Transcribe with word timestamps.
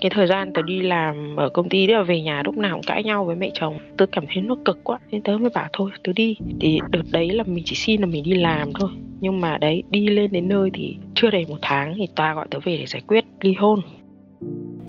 cái 0.00 0.10
thời 0.14 0.26
gian 0.26 0.52
tớ 0.52 0.62
đi 0.62 0.80
làm 0.80 1.36
ở 1.36 1.48
công 1.48 1.68
ty 1.68 1.86
là 1.86 2.02
về 2.02 2.20
nhà 2.20 2.42
lúc 2.44 2.56
nào 2.56 2.76
cũng 2.76 2.86
cãi 2.86 3.04
nhau 3.04 3.24
với 3.24 3.36
mẹ 3.36 3.50
chồng 3.54 3.78
tớ 3.96 4.06
cảm 4.12 4.24
thấy 4.26 4.42
nó 4.42 4.56
cực 4.64 4.84
quá 4.84 4.98
nên 5.10 5.22
tớ 5.22 5.38
mới 5.38 5.50
bảo 5.50 5.68
thôi 5.72 5.90
tớ 6.04 6.12
đi 6.12 6.36
thì 6.60 6.80
đợt 6.90 7.02
đấy 7.10 7.30
là 7.30 7.44
mình 7.46 7.64
chỉ 7.66 7.74
xin 7.76 8.00
là 8.00 8.06
mình 8.06 8.24
đi 8.24 8.34
làm 8.34 8.72
thôi 8.80 8.90
nhưng 9.20 9.40
mà 9.40 9.58
đấy 9.58 9.82
đi 9.90 10.06
lên 10.06 10.32
đến 10.32 10.48
nơi 10.48 10.70
thì 10.74 10.96
chưa 11.14 11.30
đầy 11.30 11.46
một 11.48 11.58
tháng 11.62 11.94
thì 11.96 12.06
tòa 12.14 12.34
gọi 12.34 12.46
tớ 12.50 12.58
về 12.64 12.76
để 12.76 12.86
giải 12.86 13.02
quyết 13.06 13.24
ly 13.40 13.54
hôn 13.54 13.80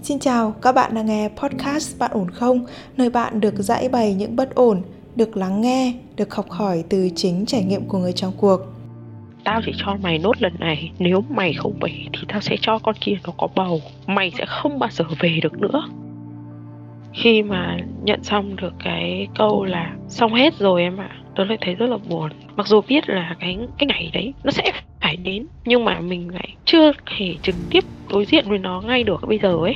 Xin 0.02 0.20
chào, 0.20 0.52
các 0.62 0.72
bạn 0.72 0.96
đang 0.96 1.06
nghe 1.06 1.30
podcast 1.38 2.00
Bạn 2.00 2.12
ổn 2.14 2.30
không? 2.32 2.66
Nơi 2.98 3.10
bạn 3.10 3.40
được 3.40 3.54
giải 3.58 3.90
bày 3.90 4.14
những 4.14 4.36
bất 4.36 4.56
ổn, 4.56 4.82
được 5.16 5.38
lắng 5.38 5.62
nghe, 5.62 5.94
được 6.16 6.36
học 6.36 6.50
hỏi 6.50 6.84
từ 6.90 7.10
chính 7.16 7.46
trải 7.46 7.64
nghiệm 7.64 7.86
của 7.86 7.98
người 7.98 8.14
trong 8.14 8.34
cuộc. 8.38 8.60
Tao 9.50 9.62
chỉ 9.66 9.72
cho 9.78 9.98
mày 10.04 10.18
nốt 10.18 10.42
lần 10.42 10.54
này. 10.60 10.92
Nếu 11.00 11.24
mày 11.30 11.54
không 11.54 11.80
về 11.82 11.92
thì 12.14 12.20
tao 12.28 12.42
sẽ 12.42 12.58
cho 12.62 12.80
con 12.80 12.96
kia 13.02 13.18
nó 13.28 13.34
có 13.38 13.48
bầu. 13.56 13.82
Mày 14.08 14.32
sẽ 14.32 14.46
không 14.46 14.80
bao 14.80 14.90
giờ 14.92 15.06
về 15.20 15.40
được 15.42 15.60
nữa. 15.60 15.90
Khi 17.14 17.44
mà 17.44 17.78
nhận 18.04 18.24
xong 18.24 18.56
được 18.56 18.74
cái 18.84 19.28
câu 19.36 19.66
là 19.66 19.94
Xong 20.08 20.34
hết 20.34 20.54
rồi 20.54 20.82
em 20.82 20.98
ạ. 20.98 21.10
Tớ 21.36 21.44
lại 21.44 21.58
thấy 21.62 21.76
rất 21.76 21.90
là 21.90 21.98
buồn. 22.10 22.32
Mặc 22.56 22.68
dù 22.68 22.82
biết 22.88 23.10
là 23.10 23.36
cái 23.40 23.58
cái 23.78 23.88
ngày 23.88 24.10
đấy 24.14 24.34
Nó 24.44 24.52
sẽ 24.52 24.72
phải 25.02 25.16
đến, 25.18 25.46
Nhưng 25.66 25.86
mà 25.86 26.00
mình 26.00 26.30
lại 26.34 26.56
chưa 26.66 26.92
thể 27.18 27.36
trực 27.42 27.56
tiếp 27.70 27.84
đối 28.10 28.26
diện 28.26 28.50
với 28.50 28.58
nó 28.58 28.82
ngay 28.82 29.04
được 29.04 29.28
bây 29.28 29.40
giờ 29.40 29.56
ấy. 29.62 29.76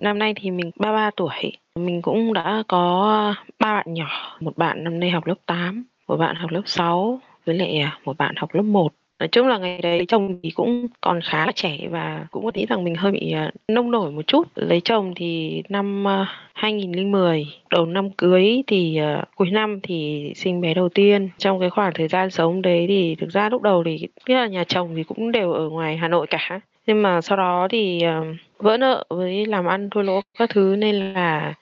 Năm 0.00 0.18
nay 0.18 0.34
thì 0.36 0.50
mình 0.50 0.70
33 0.76 1.10
tuổi. 1.16 1.52
Mình 1.76 2.02
cũng 2.02 2.32
đã 2.32 2.62
có 2.68 3.34
ba 3.58 3.74
bạn 3.74 3.94
nhỏ, 3.94 4.36
một 4.40 4.56
bạn 4.56 4.84
năm 4.84 5.00
nay 5.00 5.10
học 5.10 5.26
lớp 5.26 5.34
8, 5.46 5.84
một 6.08 6.16
bạn 6.16 6.36
học 6.36 6.50
lớp 6.50 6.62
6 6.64 7.20
với 7.46 7.54
lại 7.54 7.78
à, 7.78 7.98
một 8.04 8.18
bạn 8.18 8.34
học 8.36 8.54
lớp 8.54 8.62
1. 8.62 8.92
Nói 9.18 9.28
chung 9.28 9.46
là 9.46 9.58
ngày 9.58 9.80
đấy 9.82 10.04
chồng 10.08 10.40
thì 10.42 10.50
cũng 10.50 10.86
còn 11.00 11.20
khá 11.20 11.46
là 11.46 11.52
trẻ 11.52 11.78
và 11.90 12.26
cũng 12.30 12.44
có 12.44 12.50
nghĩ 12.54 12.66
rằng 12.66 12.84
mình 12.84 12.94
hơi 12.94 13.12
bị 13.12 13.32
à, 13.32 13.50
nông 13.68 13.90
nổi 13.90 14.10
một 14.10 14.26
chút. 14.26 14.48
Lấy 14.54 14.80
chồng 14.80 15.12
thì 15.16 15.62
năm 15.68 16.08
à, 16.08 16.26
2010, 16.54 17.46
đầu 17.70 17.86
năm 17.86 18.10
cưới 18.10 18.62
thì 18.66 19.00
cuối 19.36 19.50
năm 19.50 19.80
thì 19.82 20.32
sinh 20.36 20.60
bé 20.60 20.74
đầu 20.74 20.88
tiên. 20.88 21.28
Trong 21.38 21.60
cái 21.60 21.70
khoảng 21.70 21.92
thời 21.94 22.08
gian 22.08 22.30
sống 22.30 22.62
đấy 22.62 22.84
thì 22.88 23.14
thực 23.14 23.30
ra 23.30 23.48
lúc 23.48 23.62
đầu 23.62 23.84
thì 23.84 24.08
biết 24.26 24.34
là 24.34 24.46
nhà 24.46 24.64
chồng 24.64 24.92
thì 24.96 25.02
cũng 25.02 25.32
đều 25.32 25.52
ở 25.52 25.68
ngoài 25.68 25.96
Hà 25.96 26.08
Nội 26.08 26.26
cả 26.26 26.60
nhưng 26.86 27.02
mà 27.02 27.20
sau 27.20 27.36
đó 27.36 27.68
thì 27.70 28.02
uh, 28.20 28.36
vỡ 28.62 28.76
nợ 28.76 29.04
với 29.08 29.46
làm 29.46 29.66
ăn 29.66 29.90
thua 29.90 30.02
lỗ 30.02 30.20
các 30.38 30.50
thứ 30.50 30.76
nên 30.78 30.96
là 30.96 31.54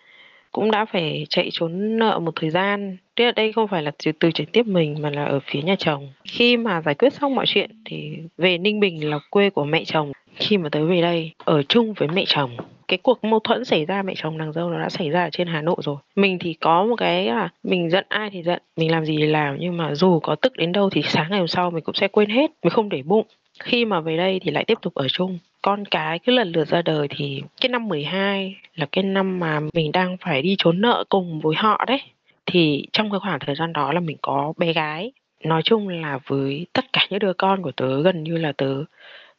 cũng 0.53 0.71
đã 0.71 0.85
phải 0.85 1.27
chạy 1.29 1.49
trốn 1.53 1.99
nợ 1.99 2.19
một 2.19 2.33
thời 2.37 2.51
gian. 2.51 2.97
Tức 3.17 3.25
là 3.25 3.33
đây 3.33 3.53
không 3.53 3.69
phải 3.69 3.83
là 3.83 3.91
từ, 4.05 4.13
từ 4.13 4.31
trực 4.31 4.53
tiếp 4.53 4.67
mình 4.67 4.97
mà 5.03 5.11
là 5.11 5.25
ở 5.25 5.41
phía 5.47 5.63
nhà 5.63 5.77
chồng. 5.79 6.09
Khi 6.25 6.57
mà 6.57 6.83
giải 6.83 6.95
quyết 6.95 7.13
xong 7.13 7.35
mọi 7.35 7.47
chuyện 7.47 7.71
thì 7.85 8.19
về 8.39 8.59
ninh 8.59 8.81
bình 8.81 9.11
là 9.11 9.19
quê 9.31 9.51
của 9.51 9.65
mẹ 9.65 9.85
chồng. 9.85 10.13
Khi 10.37 10.59
mà 10.59 10.69
tới 10.69 10.85
về 10.85 11.01
đây 11.01 11.33
ở 11.45 11.63
chung 11.63 11.93
với 11.93 12.09
mẹ 12.09 12.25
chồng 12.27 12.57
cái 12.89 12.99
cuộc 13.03 13.25
mâu 13.25 13.41
thuẫn 13.41 13.65
xảy 13.65 13.85
ra 13.85 14.03
mẹ 14.03 14.15
chồng 14.17 14.39
nàng 14.39 14.53
dâu 14.53 14.71
nó 14.71 14.79
đã 14.79 14.89
xảy 14.89 15.11
ra 15.11 15.25
ở 15.25 15.31
trên 15.31 15.47
Hà 15.47 15.63
Nội 15.63 15.77
rồi. 15.79 15.97
Mình 16.17 16.39
thì 16.39 16.55
có 16.55 16.85
một 16.85 16.97
cái 16.97 17.27
là 17.27 17.49
mình 17.63 17.91
giận 17.91 18.05
ai 18.09 18.31
thì 18.31 18.43
giận 18.43 18.63
mình 18.77 18.91
làm 18.91 19.05
gì 19.05 19.17
thì 19.19 19.27
làm 19.27 19.57
nhưng 19.61 19.77
mà 19.77 19.95
dù 19.95 20.21
có 20.21 20.35
tức 20.35 20.57
đến 20.57 20.73
đâu 20.73 20.91
thì 20.91 21.03
sáng 21.03 21.27
ngày 21.31 21.39
hôm 21.39 21.49
sau 21.49 21.71
mình 21.71 21.85
cũng 21.85 21.95
sẽ 21.95 22.09
quên 22.09 22.31
hết 22.31 22.51
mình 22.63 22.71
không 22.71 22.89
để 22.89 23.03
bụng. 23.03 23.27
Khi 23.63 23.85
mà 23.85 24.01
về 24.01 24.17
đây 24.17 24.41
thì 24.43 24.51
lại 24.51 24.65
tiếp 24.65 24.79
tục 24.83 24.95
ở 24.95 25.09
chung 25.09 25.39
con 25.63 25.85
cái 25.85 26.19
cứ 26.19 26.33
lần 26.33 26.53
lượt 26.53 26.69
ra 26.69 26.83
đời 26.83 27.09
thì 27.11 27.43
cái 27.61 27.69
năm 27.69 27.89
12 27.89 28.57
là 28.75 28.87
cái 28.93 29.05
năm 29.05 29.41
mà 29.41 29.61
mình 29.73 29.93
đang 29.93 30.17
phải 30.17 30.43
đi 30.43 30.55
trốn 30.59 30.81
nợ 30.81 31.05
cùng 31.09 31.41
với 31.41 31.57
họ 31.57 31.85
đấy. 31.87 32.01
Thì 32.47 32.87
trong 32.93 33.11
cái 33.11 33.21
khoảng 33.21 33.39
thời 33.39 33.55
gian 33.55 33.73
đó 33.73 33.93
là 33.93 34.01
mình 34.01 34.17
có 34.23 34.53
bé 34.57 34.73
gái. 34.73 35.13
Nói 35.45 35.63
chung 35.63 35.89
là 35.89 36.19
với 36.27 36.67
tất 36.73 36.85
cả 36.93 37.07
những 37.11 37.19
đứa 37.19 37.33
con 37.33 37.63
của 37.63 37.73
tớ, 37.73 38.03
gần 38.03 38.23
như 38.23 38.37
là 38.37 38.53
tớ 38.53 38.85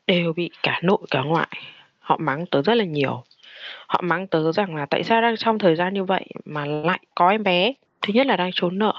đều 0.08 0.34
bị 0.34 0.50
cả 0.64 0.80
nội 0.84 0.98
cả 1.12 1.22
ngoại. 1.22 1.50
Họ 2.00 2.18
mắng 2.18 2.46
tớ 2.46 2.62
rất 2.62 2.74
là 2.74 2.84
nhiều. 2.84 3.24
Họ 3.88 4.02
mắng 4.04 4.28
tớ 4.28 4.52
rằng 4.52 4.76
là 4.76 4.86
tại 4.86 5.04
sao 5.04 5.22
đang 5.22 5.38
trong 5.38 5.60
thời 5.60 5.76
gian 5.76 5.94
như 5.94 6.04
vậy 6.04 6.26
mà 6.46 6.66
lại 6.66 7.00
có 7.16 7.30
em 7.30 7.44
bé? 7.44 7.74
Thứ 8.02 8.14
nhất 8.14 8.28
là 8.28 8.38
đang 8.38 8.52
trốn 8.54 8.80
nợ. 8.80 8.94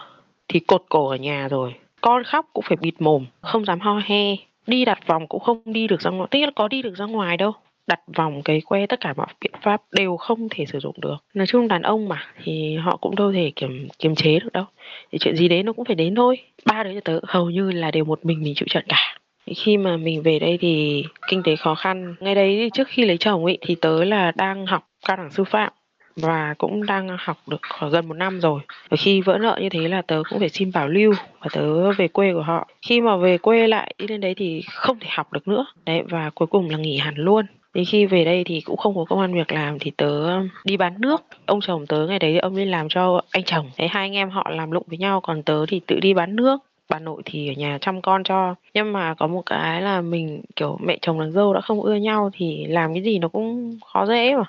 Thì 0.49 0.61
cột 0.61 0.85
cổ 0.89 1.09
ở 1.09 1.17
nhà 1.17 1.49
rồi. 1.49 1.75
Con 2.01 2.25
khóc 2.25 2.47
cũng 2.53 2.65
phải 2.69 2.77
bịt 2.81 2.95
mồm, 2.99 3.27
không 3.41 3.65
dám 3.65 3.81
ho 3.81 4.01
he 4.05 4.37
đi 4.71 4.85
đặt 4.85 5.07
vòng 5.07 5.27
cũng 5.27 5.41
không 5.41 5.63
đi 5.65 5.87
được 5.87 6.01
ra 6.01 6.11
ngoài 6.11 6.29
tức 6.31 6.41
là 6.41 6.51
có 6.57 6.69
đi 6.69 6.83
được 6.83 6.95
ra 6.97 7.05
ngoài 7.05 7.37
đâu. 7.37 7.53
Đặt 7.87 8.01
vòng, 8.17 8.43
cái 8.43 8.61
que, 8.61 8.87
tất 8.87 9.01
cả 9.01 9.15
mọi 9.17 9.27
biện 9.41 9.53
pháp 9.63 9.83
đều 9.93 10.17
không 10.17 10.49
thể 10.51 10.67
sử 10.67 10.81
dụng 10.81 10.95
được. 11.01 11.17
Nói 11.35 11.47
chung 11.47 11.69
đàn 11.69 11.83
ông 11.83 12.09
mà, 12.09 12.23
thì 12.45 12.77
họ 12.77 12.97
cũng 12.97 13.17
đâu 13.17 13.33
thể 13.33 13.53
kiềm 13.57 13.89
kiềm 13.99 14.15
chế 14.15 14.39
được 14.41 14.53
đâu. 14.53 14.65
Thì 15.13 15.19
chuyện 15.19 15.37
gì 15.37 15.49
đến 15.49 15.67
nó 15.67 15.73
cũng 15.73 15.85
phải 15.85 15.97
đến 15.97 16.15
thôi. 16.15 16.39
Ba 16.65 16.83
đứa 16.83 16.91
nhà 16.91 17.01
tớ 17.05 17.21
hầu 17.23 17.51
như 17.51 17.71
là 17.71 17.91
đều 17.91 18.05
một 18.05 18.25
mình 18.25 18.43
mình 18.43 18.55
chịu 18.57 18.67
trận 18.71 18.85
cả. 18.89 19.19
Khi 19.57 19.77
mà 19.77 19.97
mình 19.97 20.23
về 20.23 20.39
đây 20.39 20.59
thì 20.61 21.05
kinh 21.29 21.43
tế 21.43 21.57
khó 21.57 21.75
khăn. 21.75 22.15
Ngay 22.21 22.35
đấy 22.35 22.71
trước 22.75 22.89
khi 22.89 23.05
lấy 23.05 23.17
chồng 23.17 23.45
ấy, 23.45 23.59
thì 23.61 23.75
tớ 23.75 24.05
là 24.05 24.33
đang 24.37 24.67
học 24.67 24.89
cao 25.09 25.17
đẳng 25.17 25.31
sư 25.31 25.45
phạm 25.45 25.73
và 26.17 26.55
cũng 26.59 26.87
đang 26.87 27.17
học 27.19 27.37
được 27.47 27.61
khoảng 27.69 27.91
gần 27.91 28.09
một 28.09 28.15
năm 28.15 28.41
rồi 28.41 28.61
và 28.89 28.97
khi 28.97 29.21
vỡ 29.21 29.39
nợ 29.39 29.59
như 29.63 29.69
thế 29.69 29.89
là 29.89 30.03
tớ 30.03 30.23
cũng 30.31 30.39
phải 30.39 30.49
xin 30.49 30.73
bảo 30.73 30.89
lưu 30.89 31.15
và 31.41 31.47
tớ 31.53 31.93
về 31.93 32.09
quê 32.09 32.33
của 32.33 32.43
họ 32.43 32.69
khi 32.83 33.01
mà 33.01 33.17
về 33.17 33.39
quê 33.39 33.67
lại 33.67 33.95
đi 33.99 34.07
lên 34.07 34.21
đấy 34.21 34.35
thì 34.37 34.63
không 34.73 34.99
thể 35.01 35.09
học 35.11 35.33
được 35.33 35.49
nữa 35.49 35.67
đấy 35.87 36.03
và 36.09 36.31
cuối 36.31 36.47
cùng 36.47 36.71
là 36.71 36.79
nghỉ 36.79 36.97
hẳn 36.97 37.15
luôn 37.17 37.47
Đến 37.75 37.85
khi 37.85 38.07
về 38.07 38.25
đây 38.25 38.45
thì 38.45 38.61
cũng 38.61 38.77
không 38.77 38.95
có 38.95 39.05
công 39.05 39.21
an 39.21 39.35
việc 39.35 39.53
làm 39.53 39.79
thì 39.79 39.91
tớ 39.97 40.41
đi 40.65 40.77
bán 40.77 40.95
nước. 40.99 41.23
Ông 41.47 41.61
chồng 41.61 41.87
tớ 41.87 42.07
ngày 42.07 42.19
đấy 42.19 42.39
ông 42.39 42.57
đi 42.57 42.65
làm 42.65 42.89
cho 42.89 43.21
anh 43.31 43.45
chồng. 43.45 43.71
Đấy, 43.79 43.89
hai 43.89 44.03
anh 44.03 44.13
em 44.13 44.31
họ 44.31 44.51
làm 44.51 44.71
lụng 44.71 44.87
với 44.87 44.99
nhau 44.99 45.21
còn 45.21 45.43
tớ 45.43 45.67
thì 45.67 45.81
tự 45.87 46.01
đi 46.01 46.15
bán 46.15 46.37
nước. 46.37 46.61
Bà 46.89 46.99
nội 46.99 47.23
thì 47.25 47.49
ở 47.49 47.53
nhà 47.53 47.79
chăm 47.81 48.03
con 48.03 48.25
cho. 48.25 48.55
Nhưng 48.75 48.93
mà 48.93 49.15
có 49.15 49.27
một 49.27 49.43
cái 49.47 49.83
là 49.83 50.01
mình 50.01 50.43
kiểu 50.57 50.79
mẹ 50.83 50.99
chồng 51.03 51.19
nàng 51.19 51.33
dâu 51.33 51.55
đã 51.55 51.61
không 51.61 51.83
ưa 51.83 51.95
nhau 51.95 52.31
thì 52.33 52.67
làm 52.69 52.95
cái 52.95 53.03
gì 53.03 53.19
nó 53.19 53.29
cũng 53.29 53.79
khó 53.93 54.07
dễ 54.07 54.35
mà 54.35 54.45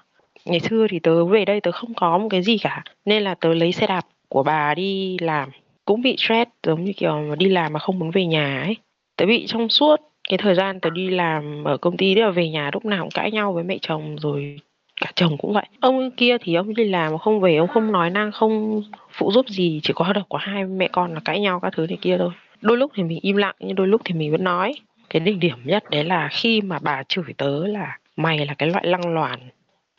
ngày 0.45 0.59
xưa 0.59 0.87
thì 0.89 0.99
tớ 0.99 1.25
về 1.25 1.45
đây 1.45 1.61
tớ 1.61 1.71
không 1.71 1.93
có 1.93 2.17
một 2.17 2.27
cái 2.29 2.41
gì 2.41 2.57
cả, 2.57 2.83
nên 3.05 3.23
là 3.23 3.35
tớ 3.35 3.53
lấy 3.53 3.71
xe 3.71 3.87
đạp 3.87 4.05
của 4.29 4.43
bà 4.43 4.73
đi 4.75 5.17
làm. 5.21 5.49
Cũng 5.85 6.01
bị 6.01 6.15
stress, 6.17 6.51
giống 6.63 6.83
như 6.83 6.93
kiểu 6.97 7.21
mà 7.29 7.35
đi 7.35 7.45
làm 7.45 7.73
mà 7.73 7.79
không 7.79 7.99
muốn 7.99 8.11
về 8.11 8.25
nhà 8.25 8.61
ấy. 8.61 8.77
Tớ 9.15 9.25
bị 9.25 9.45
trong 9.47 9.69
suốt 9.69 9.95
cái 10.29 10.37
thời 10.37 10.55
gian 10.55 10.79
tớ 10.79 10.89
đi 10.89 11.09
làm 11.09 11.63
ở 11.63 11.77
công 11.77 11.97
ty, 11.97 12.15
tức 12.15 12.21
là 12.21 12.31
về 12.31 12.49
nhà 12.49 12.69
lúc 12.73 12.85
nào 12.85 13.03
cũng 13.03 13.11
cãi 13.11 13.31
nhau 13.31 13.53
với 13.53 13.63
mẹ 13.63 13.77
chồng 13.81 14.15
rồi 14.19 14.59
cả 15.01 15.11
chồng 15.15 15.37
cũng 15.37 15.53
vậy. 15.53 15.65
Ông 15.79 16.11
kia 16.11 16.37
thì 16.41 16.55
ông 16.55 16.73
đi 16.73 16.83
làm 16.83 17.11
mà 17.11 17.17
không 17.17 17.41
về, 17.41 17.55
ông 17.55 17.67
không 17.67 17.91
nói 17.91 18.09
năng, 18.09 18.31
không 18.31 18.83
phụ 19.11 19.31
giúp 19.31 19.49
gì, 19.49 19.79
chỉ 19.83 19.93
có 19.95 20.13
độc 20.13 20.29
của 20.29 20.37
hai 20.37 20.63
mẹ 20.65 20.87
con 20.91 21.13
là 21.13 21.19
cãi 21.25 21.39
nhau 21.39 21.59
các 21.59 21.73
thứ 21.75 21.87
này 21.87 21.97
kia 22.01 22.17
thôi. 22.17 22.31
Đôi 22.61 22.77
lúc 22.77 22.91
thì 22.95 23.03
mình 23.03 23.19
im 23.21 23.37
lặng, 23.37 23.55
nhưng 23.59 23.75
đôi 23.75 23.87
lúc 23.87 24.01
thì 24.05 24.13
mình 24.13 24.31
vẫn 24.31 24.43
nói. 24.43 24.73
Cái 25.09 25.19
đỉnh 25.19 25.39
điểm 25.39 25.57
nhất 25.63 25.83
đấy 25.89 26.03
là 26.03 26.29
khi 26.31 26.61
mà 26.61 26.79
bà 26.81 27.03
chửi 27.03 27.33
tớ 27.37 27.67
là 27.67 27.97
mày 28.15 28.45
là 28.45 28.53
cái 28.53 28.69
loại 28.69 28.87
lăng 28.87 29.13
loàn 29.13 29.39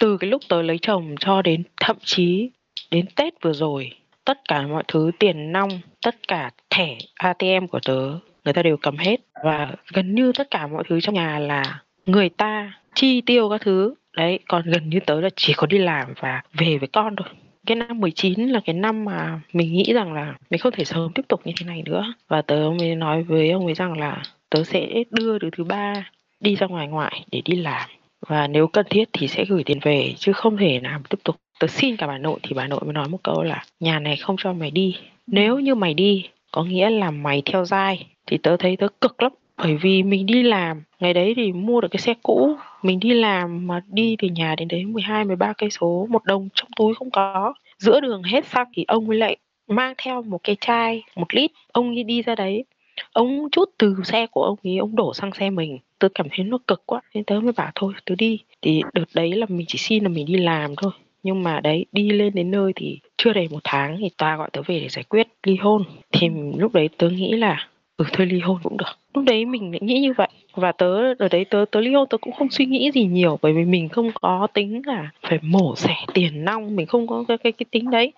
từ 0.03 0.17
cái 0.17 0.31
lúc 0.31 0.43
tớ 0.49 0.63
lấy 0.63 0.79
chồng 0.79 1.15
cho 1.21 1.43
đến 1.43 1.63
thậm 1.81 1.97
chí 2.05 2.51
đến 2.91 3.07
Tết 3.17 3.35
vừa 3.43 3.53
rồi, 3.53 3.93
tất 4.25 4.39
cả 4.49 4.67
mọi 4.67 4.85
thứ, 4.89 5.11
tiền 5.19 5.53
nong, 5.53 5.69
tất 6.05 6.29
cả 6.29 6.51
thẻ 6.71 6.99
ATM 7.15 7.67
của 7.71 7.81
tớ, 7.85 8.01
người 8.45 8.55
ta 8.55 8.63
đều 8.63 8.77
cầm 8.77 8.97
hết. 8.97 9.17
Và 9.45 9.71
gần 9.93 10.15
như 10.15 10.33
tất 10.33 10.51
cả 10.51 10.67
mọi 10.67 10.85
thứ 10.89 11.01
trong 11.01 11.15
nhà 11.15 11.39
là 11.39 11.83
người 12.07 12.29
ta 12.29 12.73
chi 12.95 13.21
tiêu 13.21 13.49
các 13.51 13.61
thứ. 13.61 13.95
Đấy, 14.17 14.39
còn 14.49 14.63
gần 14.67 14.89
như 14.89 15.01
tớ 15.07 15.21
là 15.21 15.29
chỉ 15.37 15.53
có 15.57 15.67
đi 15.67 15.79
làm 15.79 16.09
và 16.21 16.43
về 16.53 16.79
với 16.79 16.89
con 16.93 17.17
thôi. 17.17 17.29
Cái 17.67 17.77
năm 17.77 18.01
19 18.01 18.49
là 18.49 18.61
cái 18.65 18.75
năm 18.75 19.05
mà 19.05 19.41
mình 19.53 19.73
nghĩ 19.73 19.93
rằng 19.95 20.13
là 20.13 20.35
mình 20.51 20.61
không 20.61 20.73
thể 20.73 20.85
sớm 20.85 21.13
tiếp 21.15 21.23
tục 21.29 21.41
như 21.45 21.53
thế 21.61 21.67
này 21.67 21.83
nữa. 21.85 22.15
Và 22.29 22.43
tớ 22.43 22.71
mới 22.79 22.95
nói 22.95 23.23
với 23.23 23.51
ông 23.51 23.65
ấy 23.65 23.75
rằng 23.75 23.99
là 23.99 24.23
tớ 24.51 24.65
sẽ 24.65 24.89
đưa 25.11 25.39
đứa 25.39 25.51
thứ 25.57 25.65
ba 25.65 26.11
đi 26.41 26.55
ra 26.55 26.67
ngoài 26.67 26.89
ngoại 26.89 27.25
để 27.31 27.43
đi 27.45 27.57
làm 27.57 27.89
và 28.27 28.47
nếu 28.47 28.67
cần 28.67 28.87
thiết 28.91 29.09
thì 29.13 29.29
sẽ 29.29 29.45
gửi 29.45 29.65
tiền 29.65 29.79
về, 29.83 30.15
chứ 30.19 30.33
không 30.33 30.57
thể 30.57 30.81
nào 30.81 31.01
tiếp 31.11 31.19
tục. 31.25 31.37
Tớ 31.61 31.67
xin 31.67 31.97
cả 31.97 32.07
bà 32.07 32.19
nội 32.19 32.41
thì 32.43 32.55
bà 32.55 32.67
nội 32.67 32.81
mới 32.85 32.93
nói 32.93 33.09
một 33.09 33.19
câu 33.23 33.43
là, 33.43 33.65
nhà 33.81 33.99
này 33.99 34.17
không 34.17 34.37
cho 34.39 34.53
mày 34.53 34.71
đi. 34.71 34.97
Nếu 35.27 35.59
như 35.59 35.75
mày 35.75 35.95
đi, 35.95 36.29
có 36.53 36.65
nghĩa 36.65 36.91
là 36.91 37.11
mày 37.11 37.43
theo 37.45 37.65
dai. 37.65 38.07
Thì 38.27 38.39
tớ 38.39 38.57
thấy 38.57 38.77
tớ 38.77 38.89
cực 39.01 39.23
lắm, 39.23 39.33
bởi 39.57 39.77
vì 39.77 40.03
mình 40.03 40.27
đi 40.27 40.43
làm, 40.43 40.83
ngày 41.01 41.15
đấy 41.15 41.33
thì 41.37 41.53
mua 41.53 41.81
được 41.81 41.89
cái 41.91 42.01
xe 42.01 42.15
cũ, 42.23 42.57
mình 42.83 43.01
đi 43.01 43.15
làm 43.15 43.67
mà 43.67 43.81
đi 43.89 44.17
từ 44.23 44.29
nhà 44.29 44.55
đến 44.59 44.69
đấy 44.69 44.85
12 44.85 45.25
13 45.25 45.53
cây 45.59 45.71
số, 45.71 46.07
một 46.11 46.25
đồng 46.25 46.49
trong 46.55 46.69
túi 46.77 46.95
không 46.95 47.11
có. 47.11 47.55
Giữa 47.79 48.01
đường 48.01 48.23
hết 48.23 48.47
xăng 48.47 48.67
thì 48.75 48.85
ông 48.89 49.07
mới 49.07 49.19
lại 49.19 49.37
mang 49.69 49.95
theo 49.99 50.23
một 50.23 50.39
cái 50.45 50.57
chai, 50.61 51.03
một 51.17 51.35
lít, 51.35 51.51
ông 51.73 51.95
đi 51.95 52.03
đi 52.03 52.23
ra 52.23 52.35
đấy 52.35 52.65
ông 53.13 53.49
chút 53.53 53.71
từ 53.79 53.97
xe 54.05 54.27
của 54.27 54.43
ông 54.43 54.59
ấy 54.65 54.77
ông 54.77 54.97
đổ 54.97 55.15
sang 55.15 55.33
xe 55.33 55.51
mình. 55.51 55.79
Tớ 55.99 56.09
cảm 56.15 56.27
thấy 56.31 56.45
nó 56.45 56.59
cực 56.67 56.83
quá 56.87 57.01
nên 57.15 57.25
tớ 57.25 57.41
mới 57.41 57.53
bảo 57.53 57.71
thôi 57.75 57.93
tớ 58.05 58.15
đi. 58.19 58.39
Thì 58.63 58.83
đợt 58.95 59.05
đấy 59.15 59.33
là 59.33 59.47
mình 59.49 59.67
chỉ 59.69 59.79
xin 59.79 60.03
là 60.03 60.09
mình 60.09 60.27
đi 60.27 60.35
làm 60.35 60.75
thôi. 60.77 60.93
Nhưng 61.23 61.43
mà 61.43 61.61
đấy 61.61 61.87
đi 61.93 62.11
lên 62.11 62.35
đến 62.35 62.51
nơi 62.51 62.73
thì 62.77 62.99
chưa 63.17 63.33
đầy 63.33 63.49
một 63.51 63.61
tháng 63.65 63.97
thì 64.01 64.09
tòa 64.19 64.37
gọi 64.37 64.51
tớ 64.53 64.63
về 64.67 64.81
để 64.81 64.89
giải 64.89 65.05
quyết 65.09 65.29
ly 65.43 65.57
hôn. 65.57 65.83
Thì 66.13 66.29
lúc 66.57 66.73
đấy 66.73 66.89
tớ 66.99 67.11
nghĩ 67.11 67.33
là 67.33 67.69
ừ 67.97 68.05
thôi 68.13 68.27
ly 68.27 68.41
hôn 68.41 68.59
cũng 68.63 68.77
được. 68.77 68.99
Lúc 69.15 69.25
đấy 69.25 69.45
mình 69.45 69.71
lại 69.71 69.81
nghĩ 69.83 70.01
như 70.01 70.13
vậy. 70.13 70.29
Và 70.55 70.73
tớ 70.73 71.15
ở 71.19 71.29
đấy 71.31 71.45
tớ 71.45 71.65
tớ 71.71 71.81
ly 71.81 71.95
hôn 71.95 72.09
tớ 72.11 72.19
cũng 72.19 72.33
không 72.33 72.51
suy 72.51 72.65
nghĩ 72.65 72.91
gì 72.95 73.05
nhiều 73.05 73.39
bởi 73.43 73.53
vì 73.53 73.65
mình 73.65 73.89
không 73.89 74.11
có 74.21 74.47
tính 74.55 74.83
là 74.87 75.11
phải 75.23 75.39
mổ 75.43 75.77
xẻ 75.77 75.97
tiền 76.15 76.45
nong 76.45 76.77
mình 76.77 76.87
không 76.87 77.07
có 77.07 77.25
cái 77.29 77.39
cái, 77.39 77.53
cái 77.53 77.67
tính 77.71 77.91
đấy. 77.91 78.13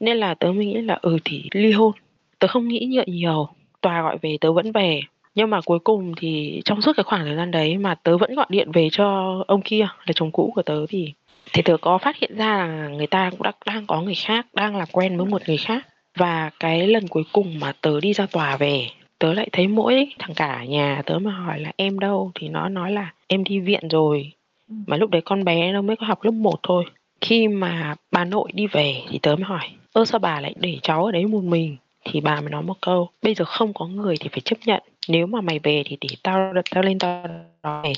Nên 0.00 0.16
là 0.16 0.34
tớ 0.34 0.52
mới 0.52 0.66
nghĩ 0.66 0.80
là 0.80 0.98
ừ 1.02 1.18
thì 1.24 1.42
ly 1.52 1.72
hôn. 1.72 1.92
Tớ 2.38 2.48
không 2.48 2.68
nghĩ 2.68 2.78
nhiều 2.78 3.04
nhiều 3.06 3.48
tòa 3.80 4.02
gọi 4.02 4.18
về 4.22 4.36
tớ 4.40 4.52
vẫn 4.52 4.72
về. 4.72 5.00
Nhưng 5.34 5.50
mà 5.50 5.60
cuối 5.60 5.78
cùng 5.78 6.14
thì 6.16 6.62
trong 6.64 6.82
suốt 6.82 6.92
cái 6.96 7.04
khoảng 7.04 7.24
thời 7.24 7.36
gian 7.36 7.50
đấy 7.50 7.76
mà 7.76 7.94
tớ 7.94 8.18
vẫn 8.18 8.34
gọi 8.34 8.46
điện 8.48 8.72
về 8.72 8.88
cho 8.92 9.38
ông 9.46 9.62
kia 9.62 9.88
là 10.06 10.12
chồng 10.14 10.30
cũ 10.30 10.52
của 10.54 10.62
tớ 10.62 10.86
thì 10.88 11.12
thì 11.52 11.62
tớ 11.62 11.76
có 11.76 11.98
phát 11.98 12.16
hiện 12.16 12.36
ra 12.36 12.56
là 12.58 12.88
người 12.88 13.06
ta 13.06 13.30
cũng 13.30 13.42
đã, 13.42 13.52
đang 13.66 13.86
có 13.86 14.00
người 14.00 14.14
khác 14.14 14.46
đang 14.54 14.76
làm 14.76 14.88
quen 14.92 15.16
với 15.16 15.26
một 15.26 15.42
người 15.46 15.56
khác. 15.56 15.86
Và 16.16 16.50
cái 16.60 16.86
lần 16.86 17.08
cuối 17.08 17.22
cùng 17.32 17.60
mà 17.60 17.72
tớ 17.80 18.00
đi 18.00 18.12
ra 18.12 18.26
tòa 18.26 18.56
về 18.56 18.86
tớ 19.18 19.32
lại 19.34 19.48
thấy 19.52 19.66
mỗi 19.68 20.08
thằng 20.18 20.34
cả 20.34 20.64
nhà 20.64 21.02
tớ 21.06 21.18
mà 21.18 21.30
hỏi 21.30 21.60
là 21.60 21.72
em 21.76 21.98
đâu? 21.98 22.32
thì 22.34 22.48
nó 22.48 22.68
nói 22.68 22.92
là 22.92 23.12
em 23.26 23.44
đi 23.44 23.58
viện 23.58 23.88
rồi. 23.88 24.32
Ừ. 24.68 24.74
mà 24.86 24.96
lúc 24.96 25.10
đấy 25.10 25.22
con 25.24 25.44
bé 25.44 25.72
nó 25.72 25.82
mới 25.82 25.96
có 25.96 26.06
học 26.06 26.24
lớp 26.24 26.30
1 26.30 26.60
thôi. 26.62 26.84
Khi 27.20 27.48
mà 27.48 27.94
bà 28.12 28.24
nội 28.24 28.50
đi 28.54 28.66
về 28.66 29.02
thì 29.08 29.18
tớ 29.18 29.36
mới 29.36 29.44
hỏi 29.44 29.68
ơ 29.92 30.04
sao 30.04 30.18
bà 30.18 30.40
lại 30.40 30.54
để 30.56 30.78
cháu 30.82 31.04
ở 31.04 31.12
đấy 31.12 31.26
một 31.26 31.44
mình 31.44 31.76
thì 32.12 32.20
bà 32.20 32.40
mới 32.40 32.50
nói 32.50 32.62
một 32.62 32.76
câu, 32.80 33.10
bây 33.22 33.34
giờ 33.34 33.44
không 33.44 33.72
có 33.74 33.86
người 33.86 34.16
thì 34.20 34.28
phải 34.32 34.40
chấp 34.40 34.58
nhận. 34.66 34.82
Nếu 35.08 35.26
mà 35.26 35.40
mày 35.40 35.58
về 35.58 35.82
thì 35.86 35.96
để 36.00 36.08
tao 36.22 36.52
tao 36.70 36.82
lên 36.82 36.98
tao 36.98 37.26
nói 37.62 37.92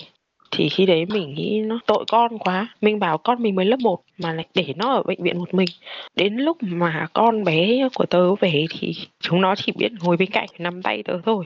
thì 0.50 0.68
khi 0.68 0.86
đấy 0.86 1.06
mình 1.06 1.34
nghĩ 1.34 1.60
nó 1.60 1.78
tội 1.86 2.04
con 2.08 2.38
quá. 2.38 2.68
Mình 2.80 2.98
bảo 2.98 3.18
con 3.18 3.42
mình 3.42 3.54
mới 3.54 3.64
lớp 3.64 3.78
1 3.80 4.02
mà 4.18 4.32
lại 4.32 4.46
để 4.54 4.74
nó 4.76 4.92
ở 4.92 5.02
bệnh 5.02 5.22
viện 5.22 5.38
một 5.38 5.54
mình. 5.54 5.68
Đến 6.16 6.36
lúc 6.36 6.56
mà 6.60 7.06
con 7.12 7.44
bé 7.44 7.88
của 7.94 8.06
tớ 8.06 8.34
về 8.34 8.66
thì 8.70 8.94
chúng 9.20 9.40
nó 9.40 9.54
chỉ 9.54 9.72
biết 9.72 9.92
ngồi 10.00 10.16
bên 10.16 10.30
cạnh, 10.30 10.48
nắm 10.58 10.82
tay 10.82 11.02
tớ 11.02 11.20
thôi. 11.24 11.44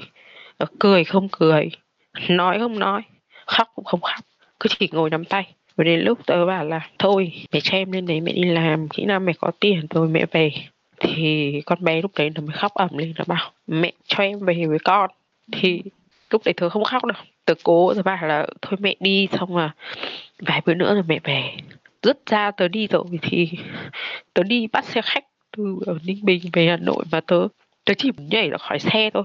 Cười 0.79 1.05
không 1.05 1.29
cười, 1.29 1.71
nói 2.29 2.59
không 2.59 2.79
nói, 2.79 3.03
khóc 3.47 3.69
cũng 3.75 3.85
không 3.85 4.01
khóc, 4.01 4.25
cứ 4.61 4.69
chỉ 4.79 4.89
ngồi 4.93 5.11
nắm 5.11 5.25
tay. 5.25 5.47
Và 5.77 5.85
đến 5.85 6.01
lúc 6.01 6.27
tớ 6.27 6.47
bảo 6.47 6.65
là 6.65 6.89
thôi 6.99 7.33
mẹ 7.53 7.61
cho 7.61 7.79
em 7.79 7.93
lên 7.93 8.07
đấy 8.07 8.21
mẹ 8.21 8.33
đi 8.33 8.45
làm, 8.45 8.89
khi 8.89 9.05
nào 9.05 9.21
mẹ 9.21 9.33
có 9.39 9.51
tiền 9.61 9.87
rồi 9.91 10.09
mẹ 10.09 10.27
về 10.33 10.53
thì 11.05 11.61
con 11.67 11.85
bé 11.85 12.03
lúc 12.03 12.11
đấy 12.17 12.31
nó 12.35 12.43
mới 12.43 12.57
khóc 12.57 12.75
ẩm 12.75 12.99
lên, 12.99 13.15
nó 13.19 13.25
bảo, 13.27 13.51
mẹ 13.67 13.93
cho 14.07 14.23
em 14.23 14.39
về 14.39 14.67
với 14.67 14.79
con. 14.79 15.11
Thì 15.53 15.83
lúc 16.31 16.43
đấy 16.45 16.55
tớ 16.57 16.69
không 16.69 16.85
khóc 16.85 17.05
đâu. 17.05 17.23
Tớ 17.45 17.55
cố 17.63 17.95
tớ 17.95 18.03
bảo 18.03 18.27
là, 18.27 18.47
thôi 18.63 18.79
mẹ 18.81 18.95
đi. 19.01 19.29
Xong 19.33 19.55
mà 19.55 19.75
vài 20.39 20.61
bữa 20.67 20.75
nữa 20.75 20.95
rồi 20.95 21.03
mẹ 21.09 21.19
về. 21.25 21.51
Rất 22.03 22.27
ra 22.27 22.51
tớ 22.51 22.69
đi 22.69 22.87
rồi 22.87 23.05
thì 23.23 23.49
tớ 24.35 24.43
đi 24.43 24.67
bắt 24.73 24.85
xe 24.85 25.01
khách 25.05 25.25
từ 25.57 25.79
ở 25.87 25.99
ninh 26.05 26.19
bình 26.23 26.43
về 26.53 26.67
hà 26.67 26.77
nội 26.77 27.05
và 27.11 27.21
tớ 27.21 27.49
tớ 27.85 27.95
chỉ 27.95 28.11
nhảy 28.17 28.51
ra 28.51 28.59
khỏi 28.59 28.79
xe 28.79 29.11
thôi. 29.15 29.25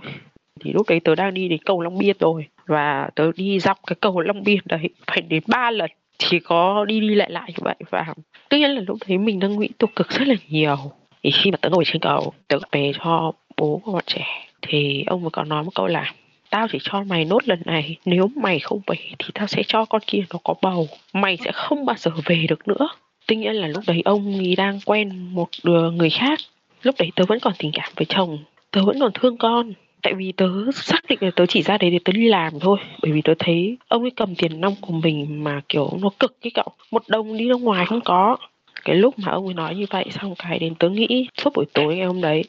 Thì 0.60 0.74
lúc 0.74 0.90
đấy 0.90 1.00
tớ 1.00 1.16
đang 1.16 1.34
đi 1.34 1.48
đến 1.48 1.60
cầu 1.66 1.82
long 1.82 1.98
biên 1.98 2.16
rồi 2.20 2.48
và 2.66 3.10
tớ 3.16 3.32
đi 3.36 3.60
dọc 3.60 3.78
cái 3.88 3.96
cầu 4.00 4.20
long 4.20 4.44
biên 4.44 4.60
đấy 4.66 4.90
phải 5.08 5.22
đến 5.22 5.44
ba 5.48 5.72
lần. 5.72 5.92
Chỉ 6.18 6.40
có 6.40 6.86
đi 6.86 7.00
đi 7.00 7.16
lại 7.16 7.32
lại 7.32 7.54
như 7.58 7.62
vậy 7.62 7.76
và 7.90 8.14
tất 8.50 8.58
nhiên 8.58 8.70
là 8.72 8.82
lúc 8.88 8.98
đấy 9.08 9.18
mình 9.18 9.40
đang 9.40 9.60
nghĩ 9.60 9.70
tiêu 9.78 9.90
cực 9.96 10.10
rất 10.10 10.28
là 10.28 10.36
nhiều 10.48 10.92
thì 11.24 11.32
khi 11.32 11.52
mà 11.52 11.58
tớ 11.62 11.70
ngồi 11.70 11.84
trên 11.86 12.02
cầu, 12.02 12.34
tớ 12.48 12.60
về 12.72 12.92
cho 13.00 13.32
bố 13.58 13.82
của 13.86 13.92
bọn 13.92 14.04
trẻ, 14.08 14.26
thì 14.62 15.04
ông 15.08 15.22
mới 15.22 15.30
còn 15.32 15.50
nói 15.50 15.64
một 15.64 15.72
câu 15.76 15.88
là, 15.88 16.14
tao 16.50 16.68
chỉ 16.72 16.78
cho 16.82 17.04
mày 17.04 17.26
nốt 17.26 17.48
lần 17.48 17.62
này, 17.66 17.98
nếu 18.06 18.30
mày 18.36 18.60
không 18.60 18.82
về 18.88 18.96
thì 19.20 19.26
tao 19.34 19.48
sẽ 19.48 19.64
cho 19.68 19.86
con 19.86 20.02
kia 20.08 20.24
nó 20.34 20.40
có 20.44 20.54
bầu, 20.62 20.88
mày 21.14 21.38
sẽ 21.38 21.52
không 21.52 21.86
bao 21.86 21.96
giờ 22.00 22.12
về 22.26 22.46
được 22.50 22.68
nữa. 22.68 22.90
Tuy 23.28 23.36
nhiên 23.36 23.54
là 23.56 23.68
lúc 23.68 23.84
đấy 23.88 24.02
ông 24.06 24.38
ấy 24.38 24.56
đang 24.56 24.80
quen 24.86 25.30
một 25.34 25.50
người 25.94 26.10
khác. 26.10 26.40
Lúc 26.82 26.96
đấy 27.00 27.12
tớ 27.16 27.26
vẫn 27.28 27.40
còn 27.40 27.54
tình 27.58 27.72
cảm 27.74 27.92
với 27.96 28.06
chồng, 28.06 28.38
tớ 28.72 28.86
vẫn 28.86 29.00
còn 29.00 29.12
thương 29.14 29.38
con. 29.38 29.74
Tại 30.02 30.14
vì 30.14 30.32
tớ 30.32 30.50
xác 30.74 31.02
định 31.10 31.20
là 31.22 31.32
tớ 31.36 31.46
chỉ 31.46 31.62
ra 31.62 31.78
đấy 31.78 31.90
để 31.90 32.00
tớ 32.06 32.14
đi 32.14 32.28
làm 32.28 32.60
thôi, 32.60 32.78
bởi 33.02 33.12
vì 33.12 33.22
tớ 33.22 33.34
thấy 33.40 33.78
ông 33.88 34.02
ấy 34.02 34.12
cầm 34.16 34.36
tiền 34.36 34.62
nong 34.62 34.76
của 34.82 34.94
mình 34.94 35.44
mà 35.44 35.62
kiểu 35.70 35.90
nó 36.02 36.10
cực 36.20 36.38
cái 36.42 36.52
cậu, 36.54 36.68
một 36.92 37.04
đồng 37.08 37.38
đi 37.38 37.48
ra 37.48 37.56
ngoài 37.56 37.86
không 37.86 38.02
có 38.02 38.38
cái 38.86 38.96
lúc 38.96 39.20
mà 39.20 39.32
ông 39.32 39.46
ấy 39.46 39.54
nói 39.54 39.76
như 39.76 39.86
vậy 39.90 40.06
xong 40.12 40.36
cái 40.36 40.60
đến 40.60 40.76
tớ 40.76 40.90
nghĩ 40.90 41.28
suốt 41.38 41.54
buổi 41.54 41.66
tối 41.74 41.96
ngày 41.96 42.06
hôm 42.06 42.22
đấy, 42.22 42.44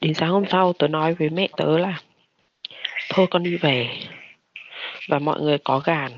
đến 0.00 0.14
sáng 0.14 0.30
hôm 0.30 0.44
sau 0.50 0.72
tớ 0.72 0.88
nói 0.88 1.14
với 1.14 1.28
mẹ 1.28 1.48
tớ 1.56 1.78
là, 1.78 2.00
thôi 3.10 3.26
con 3.30 3.42
đi 3.42 3.56
về. 3.56 3.90
Và 5.08 5.18
mọi 5.18 5.40
người 5.40 5.58
có 5.58 5.78
gàn, 5.78 6.12